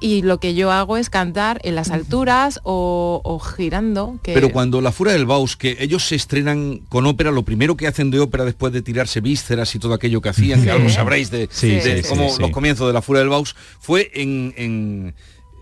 [0.00, 4.18] Y lo que yo hago es cantar en las alturas o, o girando.
[4.24, 4.32] Que...
[4.34, 7.86] Pero cuando La Fura del Baus, que ellos se estrenan con ópera, lo primero que
[7.86, 11.30] hacen de ópera después de tirarse vísceras y todo aquello que hacían, que algo sabréis
[11.30, 14.52] de, Sí, de sí, cómo sí, los comienzos de La Fura del Baus, fue en,
[14.56, 15.14] en-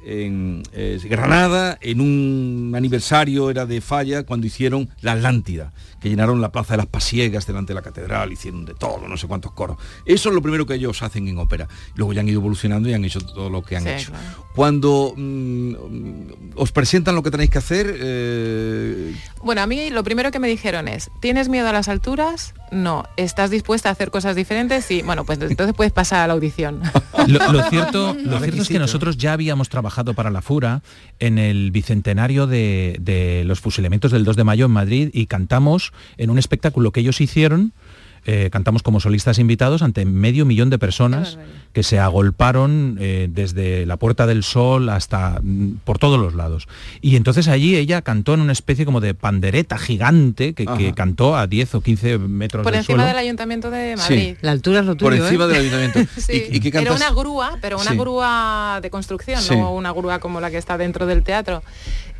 [0.04, 6.40] en, eh, Granada, en un aniversario, era de Falla, cuando hicieron La Atlántida, que llenaron
[6.40, 9.52] la Plaza de las Pasiegas delante de la catedral, hicieron de todo, no sé cuántos
[9.52, 9.76] coros.
[10.04, 11.68] Eso es lo primero que ellos hacen en ópera.
[11.94, 14.10] Luego ya han ido evolucionando y han hecho todo lo que han Sí, hecho.
[14.10, 14.46] claro.
[14.54, 15.72] Cuando mm,
[16.56, 20.48] os presentan lo que tenéis que hacer, eh, Bueno, a mí lo primero que me
[20.48, 22.54] dijeron es, ¿tienes miedo a las alturas?
[22.70, 23.04] No.
[23.16, 24.84] ¿Estás dispuesta a hacer cosas diferentes?
[24.84, 25.02] Sí.
[25.02, 26.80] Bueno, pues entonces puedes pasar a la audición.
[27.28, 30.82] Lo, lo cierto, lo cierto es que nosotros ya habíamos trabajado para la FURA
[31.18, 35.92] en el bicentenario de, de los fusilamientos del 2 de mayo en Madrid y cantamos
[36.16, 37.72] en un espectáculo que ellos hicieron.
[38.24, 41.38] Eh, cantamos como solistas invitados ante medio millón de personas
[41.72, 46.68] que se agolparon eh, desde la Puerta del Sol hasta mm, por todos los lados.
[47.00, 51.36] Y entonces allí ella cantó en una especie como de pandereta gigante que, que cantó
[51.36, 53.08] a 10 o 15 metros Por del encima suelo.
[53.08, 54.02] del Ayuntamiento de Sí.
[54.14, 54.36] Madrid.
[54.42, 55.48] La altura es lo por tuyo, encima ¿eh?
[55.48, 56.00] del ayuntamiento.
[56.20, 56.44] Sí.
[56.50, 57.96] ¿Y, y qué Era una grúa, pero una Sí.
[57.96, 59.56] grúa de construcción, Sí.
[59.56, 61.62] no una grúa como la que está dentro del teatro.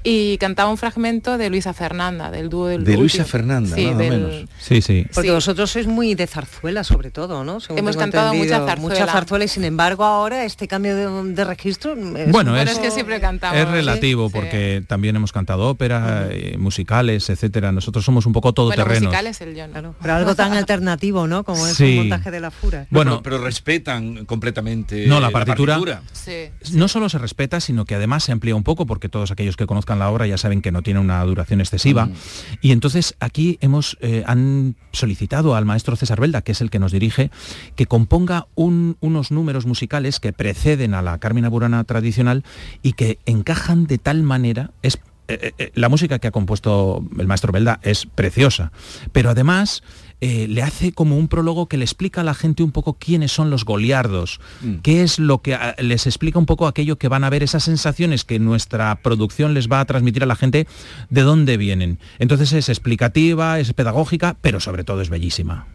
[0.04, 3.26] Y cantaba un fragmento de Luisa Fernanda, del dúo del De Luisa último.
[3.30, 4.48] Fernanda, Sí, nada del- menos.
[4.60, 5.06] Sí, sí.
[5.14, 5.34] Porque Sí.
[5.34, 7.60] vosotros sois muy de zarzuela, sobre todo, ¿no?
[7.60, 8.76] Según Hemos cantado mucha zarzuela.
[8.76, 12.90] Mucha zarzuela y sin embargo ahora este cambio de, de registro es Bueno, es- que
[12.90, 13.56] siempre cantamos.
[13.58, 14.32] Es relativo Sí.
[14.34, 17.70] porque también hemos cantado ópera, eh, musicales, etcétera.
[17.70, 19.02] Nosotros somos un poco Bueno, todoterrenos.
[19.04, 19.82] musical es el John.
[19.82, 19.94] ¿no?
[20.02, 21.44] Pero algo tan alternativo, ¿no?
[21.44, 22.86] Como es un montaje de la fura.
[22.90, 25.78] Bueno, pero, pero respetan completamente No, la partitura-
[26.12, 26.48] Sí.
[26.72, 29.66] no solo se respeta, sino que además se amplía un poco, porque todos aquellos que
[29.66, 32.06] conozcan la obra ya saben que no tiene una duración excesiva.
[32.06, 32.12] Mm.
[32.60, 36.78] Y entonces aquí hemos eh, han solicitado al maestro César Belda, que es el que
[36.78, 37.30] nos dirige,
[37.76, 42.44] que componga un- unos números musicales que preceden a la Carmina Burana tradicional
[42.82, 44.70] y que encajan de tal manera.
[44.82, 48.72] Es, eh, eh, la música que ha compuesto el maestro Belda es preciosa,
[49.12, 49.82] pero además
[50.24, 53.32] eh, le hace como un prólogo que le explica a la gente un poco quiénes
[53.32, 54.76] son los goliardos, Mm.
[54.76, 57.64] qué es lo que ah, les explica un poco aquello que van a ver, esas
[57.64, 60.68] sensaciones que nuestra producción les va a transmitir a la gente,
[61.10, 61.98] de dónde vienen.
[62.20, 65.66] Entonces es explicativa, es pedagógica, pero sobre todo es bellísima.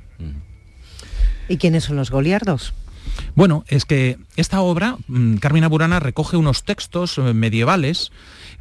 [1.49, 2.73] ¿Y quiénes son los goliardos?
[3.35, 8.11] Bueno, es que esta obra, mm, Carmina Burana, recoge unos textos eh, medievales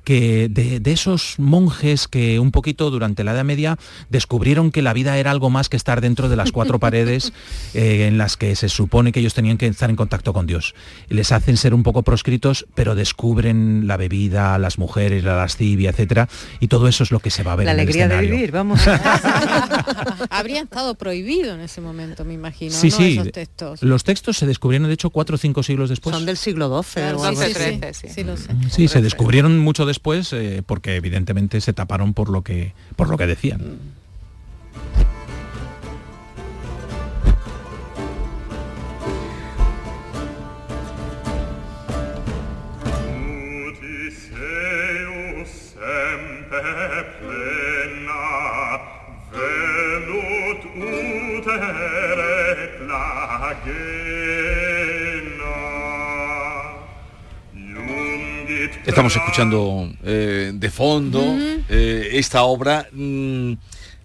[0.04, 3.76] que de, de esos monjes que un poquito durante la Edad Media
[4.08, 7.32] descubrieron que la vida era algo más que estar dentro de las cuatro paredes
[7.74, 10.76] eh, en las que se supone que ellos tenían que estar en contacto con Dios.
[11.08, 16.28] Les hacen ser un poco proscritos, pero descubren la bebida, las mujeres, la lascivia, etcétera,
[16.60, 18.20] y todo eso es lo que se va a ver La en el alegría de
[18.20, 18.80] vivir, vamos.
[20.30, 22.96] Habría estado prohibido en ese momento, me imagino, Sí, ¿no?
[22.96, 23.12] sí.
[23.18, 23.82] Esos textos.
[23.82, 26.14] Los textos se descubrieron, de hecho, cuatro o cinco siglos después.
[26.14, 27.54] Son del siglo XII o Sí, así.
[27.54, 28.48] sí, sí, Sí, lo sé.
[28.70, 33.16] Sí, se descubrieron mucho después eh, porque evidentemente se taparon por lo que por lo
[33.16, 33.78] que decían.
[58.86, 61.20] Estamos escuchando eh, de fondo
[61.68, 62.86] eh, esta obra.
[62.92, 63.52] mm,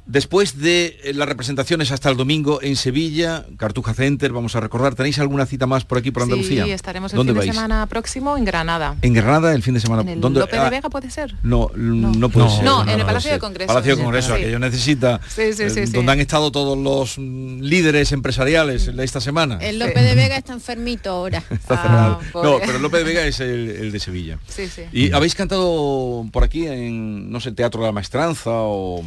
[0.07, 4.95] Después de eh, las representaciones hasta el domingo en Sevilla, Cartuja Center, vamos a recordar,
[4.95, 6.65] ¿tenéis alguna cita más por aquí, por Andalucía?
[6.65, 7.47] Sí, estaremos el ¿Dónde fin vais?
[7.49, 8.95] de semana próximo en Granada.
[9.03, 10.01] En Granada el fin de semana.
[10.01, 10.39] En el ¿Dónde?
[10.39, 11.35] Lope de Ah, Vega puede ser.
[11.43, 12.63] No, no, puede ser.
[12.63, 13.39] No, en el Palacio de ser.
[13.39, 13.67] Congresos.
[13.67, 14.03] Palacio de Sí.
[14.03, 14.41] Congresos, Sí.
[14.41, 15.21] aquello necesita.
[15.29, 15.93] Sí, sí, sí, eh, sí.
[15.93, 19.59] Donde han estado todos los mm, líderes empresariales esta semana.
[19.61, 21.43] El López de Vega está enfermito ahora.
[21.51, 22.19] Está cerrado.
[22.21, 24.39] Ah, No, pero el López de Vega es el, el de Sevilla.
[24.47, 24.81] Sí, sí.
[24.91, 29.03] ¿Y habéis cantado por aquí en, no sé, Teatro de la Maestranza o...?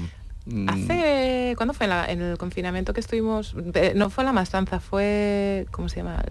[0.47, 1.85] Mm, Hace, ¿cuándo fue?
[1.85, 5.89] En, la- en el confinamiento que estuvimos, eh, no fue en la mastanza, fue, ¿cómo
[5.89, 6.23] se llama?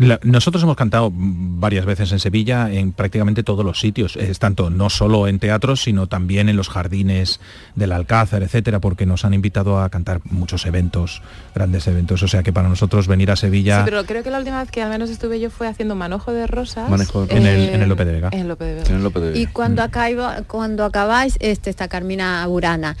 [0.00, 4.38] La- nosotros hemos cantado mm, varias veces en Sevilla en prácticamente todos los sitios, es
[4.38, 7.40] tanto no solo en teatros, sino también en los jardines
[7.74, 11.20] del Alcázar, etcétera, porque nos han invitado a cantar muchos eventos,
[11.52, 12.22] grandes eventos.
[12.22, 14.70] O sea que para nosotros venir a Sevilla Sí, pero creo que la última vez
[14.70, 16.88] que al menos estuve yo fue haciendo manojo de rosas.
[16.88, 18.28] Manejo de- en el- en el Lope de Vega.
[18.32, 18.74] En el Lope de
[19.32, 19.36] Vega.
[19.40, 22.96] Y cuando, acaba- cuando acabáis, este, esta Carmina Burana,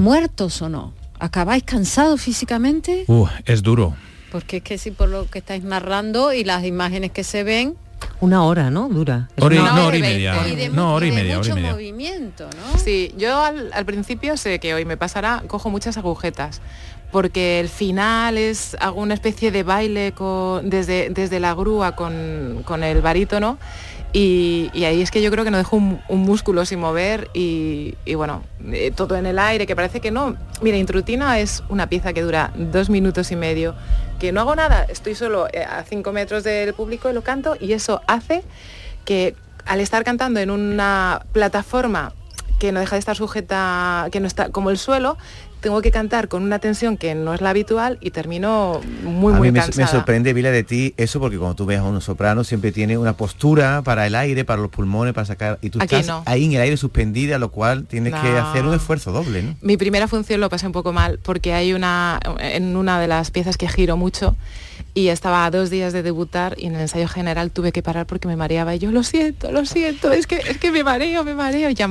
[0.00, 3.04] muertos o no, ¿acabáis cansados físicamente?
[3.06, 3.94] uh, es duro.
[4.32, 7.76] Porque es que si por lo que estáis narrando y las imágenes que se ven,
[8.20, 8.88] Una hora, ¿no?
[8.88, 9.28] Dura.
[9.36, 10.48] Y- una no, hora y media.
[10.48, 11.72] y de, No, hora y media, hora y mucho media.
[11.72, 12.78] movimiento, ¿no?
[12.78, 16.62] Sí, yo al, al principio sé que hoy me pasará, cojo muchas agujetas,
[17.12, 22.62] porque el final es, hago una especie de baile con- desde, desde la grúa con,
[22.64, 23.58] con el barítono
[24.12, 28.14] y, ahí es que yo creo que no dejo un, músculo sin mover y, y
[28.14, 28.42] bueno,
[28.72, 30.36] eh, todo en el aire, que parece que no.
[30.62, 33.74] Mira, Intrutina es una pieza que dura dos minutos y medio,
[34.18, 37.56] que no hago nada, estoy solo eh, a cinco metros del público y lo canto
[37.60, 38.42] y eso hace
[39.04, 39.34] que
[39.64, 42.12] al estar cantando en una plataforma
[42.58, 45.16] que no deja de estar sujeta, que no está como el suelo,
[45.60, 49.36] tengo que cantar con una tensión que no es la habitual y termino muy, a
[49.36, 49.86] muy mí me, cansada.
[49.86, 52.98] me sorprende, Vila, de ti eso, porque cuando tú ves a un soprano siempre tiene
[52.98, 55.58] una postura para el aire, para los pulmones, para sacar...
[55.62, 56.22] Y tú Aquí estás no.
[56.26, 59.56] ahí en el aire suspendida, lo cual tienes que hacer un esfuerzo doble, ¿no?
[59.60, 63.30] Mi primera función lo pasé un poco mal porque hay una en una de las
[63.30, 64.36] piezas que giro mucho
[64.92, 68.06] y estaba a dos días de debutar y en el ensayo general tuve que parar
[68.06, 68.74] porque me mareaba.
[68.74, 71.88] Y yo lo siento, lo siento, es que es que me mareo, me mareo, ya,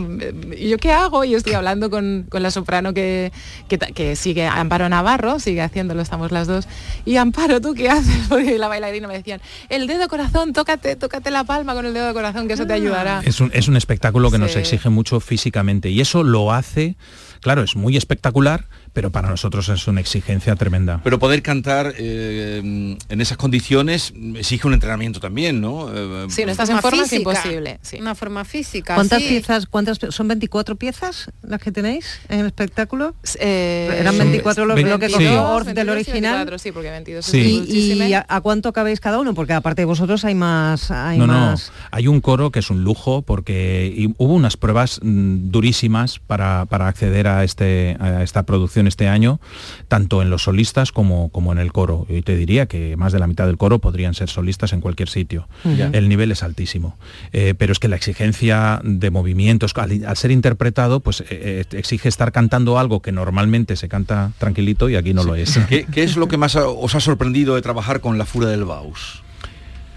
[0.57, 1.23] ¿y yo qué hago?
[1.23, 3.31] Y estoy hablando con, con la soprano que,
[3.67, 6.67] que, sigue, Amparo Navarro, sigue haciéndolo, estamos las dos,
[7.05, 8.25] y Amparo, ¿tú qué haces?
[8.29, 12.13] Porque la bailarina me decían, el dedo corazón, tócate, tócate la palma con el dedo
[12.13, 13.21] corazón, que eso te ayudará.
[13.25, 16.97] Es un, es un espectáculo que nos exige mucho físicamente y eso lo hace,
[17.41, 21.01] claro, es muy espectacular, pero para nosotros es una exigencia tremenda.
[21.03, 25.89] Pero poder cantar eh, en esas condiciones exige un entrenamiento también, ¿no?
[25.93, 27.79] Eh, Si no estás en Forma es imposible.
[27.81, 27.97] sí.
[27.99, 28.95] Una forma física.
[28.95, 29.27] ¿Cuántas sí.
[29.29, 33.13] piezas, cuántas son 24 piezas las que tenéis en el espectáculo?
[33.39, 35.13] Eh, Eran son 24 lo, ve- lo que sí.
[35.13, 36.33] cogió 22, Orff del 22 y original.
[36.45, 37.99] 24, sí, porque 22 es Sí.
[38.09, 39.33] ¿Y, a, a cuánto cabéis cada uno?
[39.33, 40.91] Porque aparte de vosotros hay más...
[40.91, 41.71] Hay no, no, más...
[41.91, 46.65] hay un coro que es un lujo porque y hubo unas pruebas mm, durísimas para,
[46.65, 49.39] para acceder a, este, a esta producción este año,
[49.87, 52.05] tanto en los solistas como, como en el coro.
[52.09, 55.09] Y te diría que más de la mitad del coro podrían ser solistas en cualquier
[55.09, 55.47] sitio.
[55.77, 55.89] Ya.
[55.93, 56.97] El nivel es altísimo.
[57.31, 61.65] Eh, pero es que la exigencia de movimientos, al, al ser interpretado, pues eh, eh,
[61.71, 65.59] exige estar cantando algo que normalmente se canta tranquilito y aquí no lo es.
[65.67, 68.65] ¿Qué, qué es lo que más os ha sorprendido de trabajar con la Furia del
[68.65, 69.23] Baus?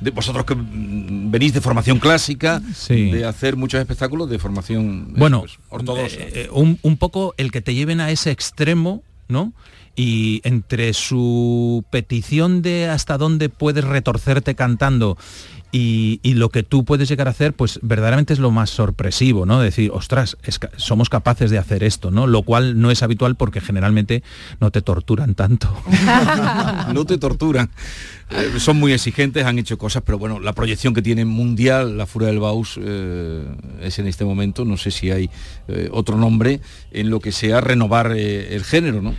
[0.02, 3.10] De vosotros que mm, venís de formación clásica, Sí.
[3.10, 6.16] de hacer muchos espectáculos de formación eh, Bueno, pues, ortodoxa.
[6.16, 9.52] eh, eh, un, un poco el que te lleven a ese extremo, ¿no?
[9.94, 15.18] Y entre su petición de hasta dónde puedes retorcerte cantando
[15.72, 19.46] y, y lo que tú puedes llegar a hacer, pues verdaderamente es lo más sorpresivo,
[19.46, 19.60] ¿no?
[19.60, 22.26] Decir, ostras, es somos capaces de hacer esto, ¿no?
[22.26, 24.22] Lo cual no es habitual porque generalmente
[24.60, 25.74] no te torturan tanto.
[26.92, 27.70] no te torturan.
[28.30, 32.06] Eh, son muy exigentes, han hecho cosas, pero bueno, la proyección que tiene mundial la
[32.06, 33.44] Furia del Baus eh,
[33.80, 35.30] es en este momento, no sé si hay
[35.68, 36.60] eh, otro nombre
[36.90, 39.14] en lo que sea renovar el género, ¿no?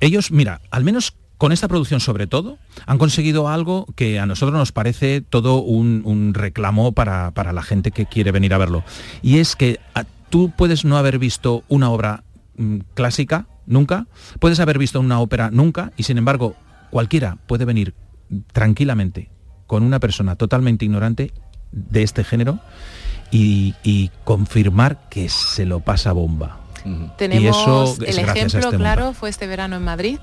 [0.00, 4.58] Ellos, mira, al menos con esta producción sobre todo, han conseguido algo que a nosotros
[4.58, 8.84] nos parece todo un, un reclamo para, para la gente que quiere venir a verlo.
[9.22, 12.24] Y es que ah, tú puedes no haber visto una obra
[12.58, 14.06] mm, clásica nunca,
[14.38, 16.56] puedes haber visto una ópera nunca, y sin embargo
[16.90, 17.94] cualquiera puede venir
[18.52, 19.30] tranquilamente
[19.66, 21.32] con una persona totalmente ignorante
[21.72, 22.60] de este género
[23.30, 26.60] y, y confirmar que se lo pasa bomba.
[27.16, 30.18] Tenemos y eso es el a ejemplo este claro fue este verano en Madrid.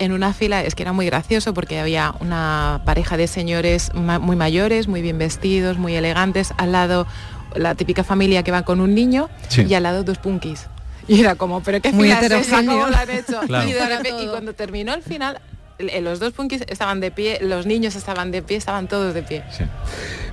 [0.00, 4.18] En una fila, es que era muy gracioso porque había una pareja de señores ma-
[4.18, 7.06] muy mayores, muy bien vestidos, muy elegantes, al lado
[7.54, 9.62] la típica familia que va con un niño Sí.
[9.68, 10.66] y al lado dos punkis.
[11.06, 12.56] Y era como, pero qué Muy fila es esa?
[12.64, 13.40] ¿Cómo lo han hecho?
[13.46, 13.68] Claro.
[13.68, 14.30] Y, de Para repente- y todo.
[14.32, 15.38] cuando terminó el final,
[15.78, 19.22] eh, los dos punkis estaban de pie, los niños estaban de pie, estaban todos de
[19.22, 19.42] pie.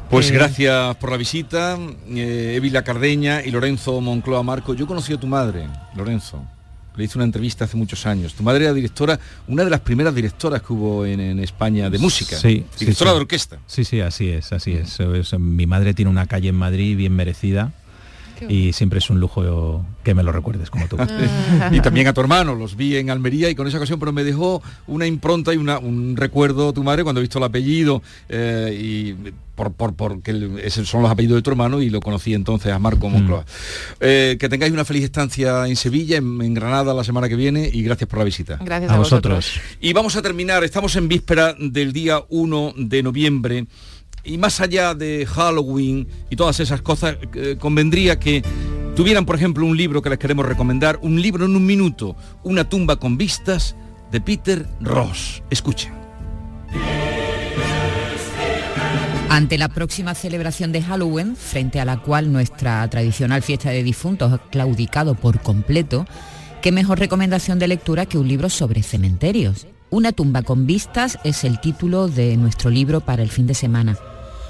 [0.09, 1.77] Pues Eh, gracias por la visita,
[2.09, 4.73] eh, Evila Cardeña y Lorenzo Moncloa Marco.
[4.75, 6.41] Yo conocí a tu madre, Lorenzo.
[6.97, 8.33] Le hice una entrevista hace muchos años.
[8.33, 11.97] Tu madre era directora, una de las primeras directoras que hubo en, en España de
[11.99, 12.35] música.
[12.37, 13.15] Sí, directora sí.
[13.15, 13.59] de orquesta.
[13.67, 14.99] Sí, sí, así es, así es.
[14.99, 17.71] Es- Mi madre tiene una calle en Madrid bien merecida
[18.49, 20.97] y siempre es un lujo que me lo recuerdes como tú.
[21.71, 24.23] y también a tu hermano, los vi en Almería y con esa ocasión, pero me
[24.23, 28.77] dejó una impronta y una- un recuerdo tu madre cuando he visto el apellido eh,
[28.79, 32.71] y por, por, porque esos son los apellidos de tu hermano y lo conocí entonces
[32.71, 33.43] a Marco Moncloa.
[33.99, 37.67] Eh, que tengáis una feliz estancia en Sevilla, en, en Granada la semana que viene
[37.71, 38.59] y gracias por la visita.
[38.63, 39.35] Gracias a A vosotros.
[39.37, 39.61] vosotros.
[39.81, 43.65] Y vamos a terminar, estamos en víspera del día 1 de noviembre
[44.27, 48.43] y más allá de Halloween y todas esas cosas, eh, convendría que
[48.95, 52.67] tuvieran, por ejemplo, un libro que les queremos recomendar, un libro en un minuto, Una
[52.67, 53.75] tumba con vistas,
[54.11, 55.43] de Peter Ross.
[55.49, 55.91] Escuchen.
[59.29, 64.31] Ante la próxima celebración de Halloween, frente a la cual nuestra tradicional fiesta de difuntos
[64.31, 66.05] ha claudicado por completo,
[66.61, 69.67] qué mejor recomendación de lectura que un libro sobre cementerios.
[69.89, 73.97] Una tumba con vistas es el título de nuestro libro para el fin de semana.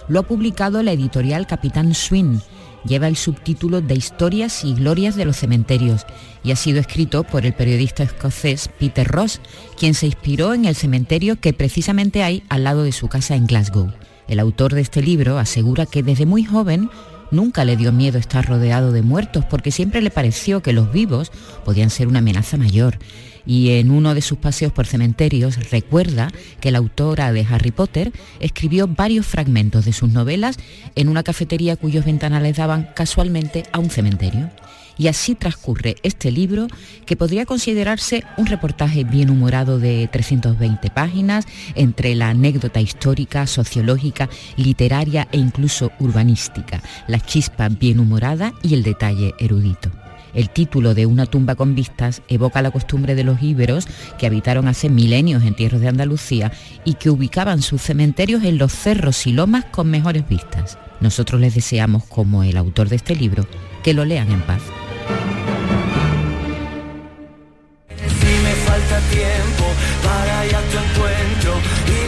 [0.07, 2.41] Lo ha publicado la editorial Capitán Swin.
[2.85, 6.05] Lleva el subtítulo de Historias y Glorias de los Cementerios
[6.43, 9.41] y ha sido escrito por el periodista escocés Peter Ross,
[9.77, 13.47] quien se inspiró en el cementerio que precisamente hay al lado de su casa en
[13.47, 13.91] Glasgow.
[14.29, 16.89] El autor de este libro asegura que desde muy joven
[17.29, 21.31] nunca le dio miedo estar rodeado de muertos porque siempre le pareció que los vivos
[21.65, 22.99] podían ser una amenaza mayor.
[23.47, 26.29] Y en uno de sus paseos por cementerios recuerda
[26.59, 30.57] que la autora de Harry Potter escribió varios fragmentos de sus novelas
[30.95, 34.51] en una cafetería cuyos ventanales daban casualmente a un cementerio.
[34.97, 36.67] Y así transcurre este libro
[37.05, 41.45] que podría considerarse un reportaje bien humorado de 320 páginas
[41.75, 44.27] entre la anécdota histórica, sociológica,
[44.57, 49.91] literaria e incluso urbanística, la chispa bien humorada y el detalle erudito.
[50.33, 54.67] El título de Una tumba con vistas evoca la costumbre de los íberos que habitaron
[54.67, 56.51] hace milenios en tierras de Andalucía
[56.85, 60.77] y que ubicaban sus cementerios en los cerros y lomas con mejores vistas.
[60.99, 63.47] Nosotros les deseamos, como el autor de este libro,
[63.83, 64.61] que lo lean en paz.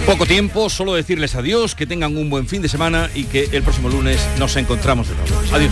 [0.05, 3.61] Poco tiempo, solo decirles adiós, que tengan un buen fin de semana y que el
[3.61, 5.55] próximo lunes nos encontramos de nuevo.
[5.55, 5.71] Adiós.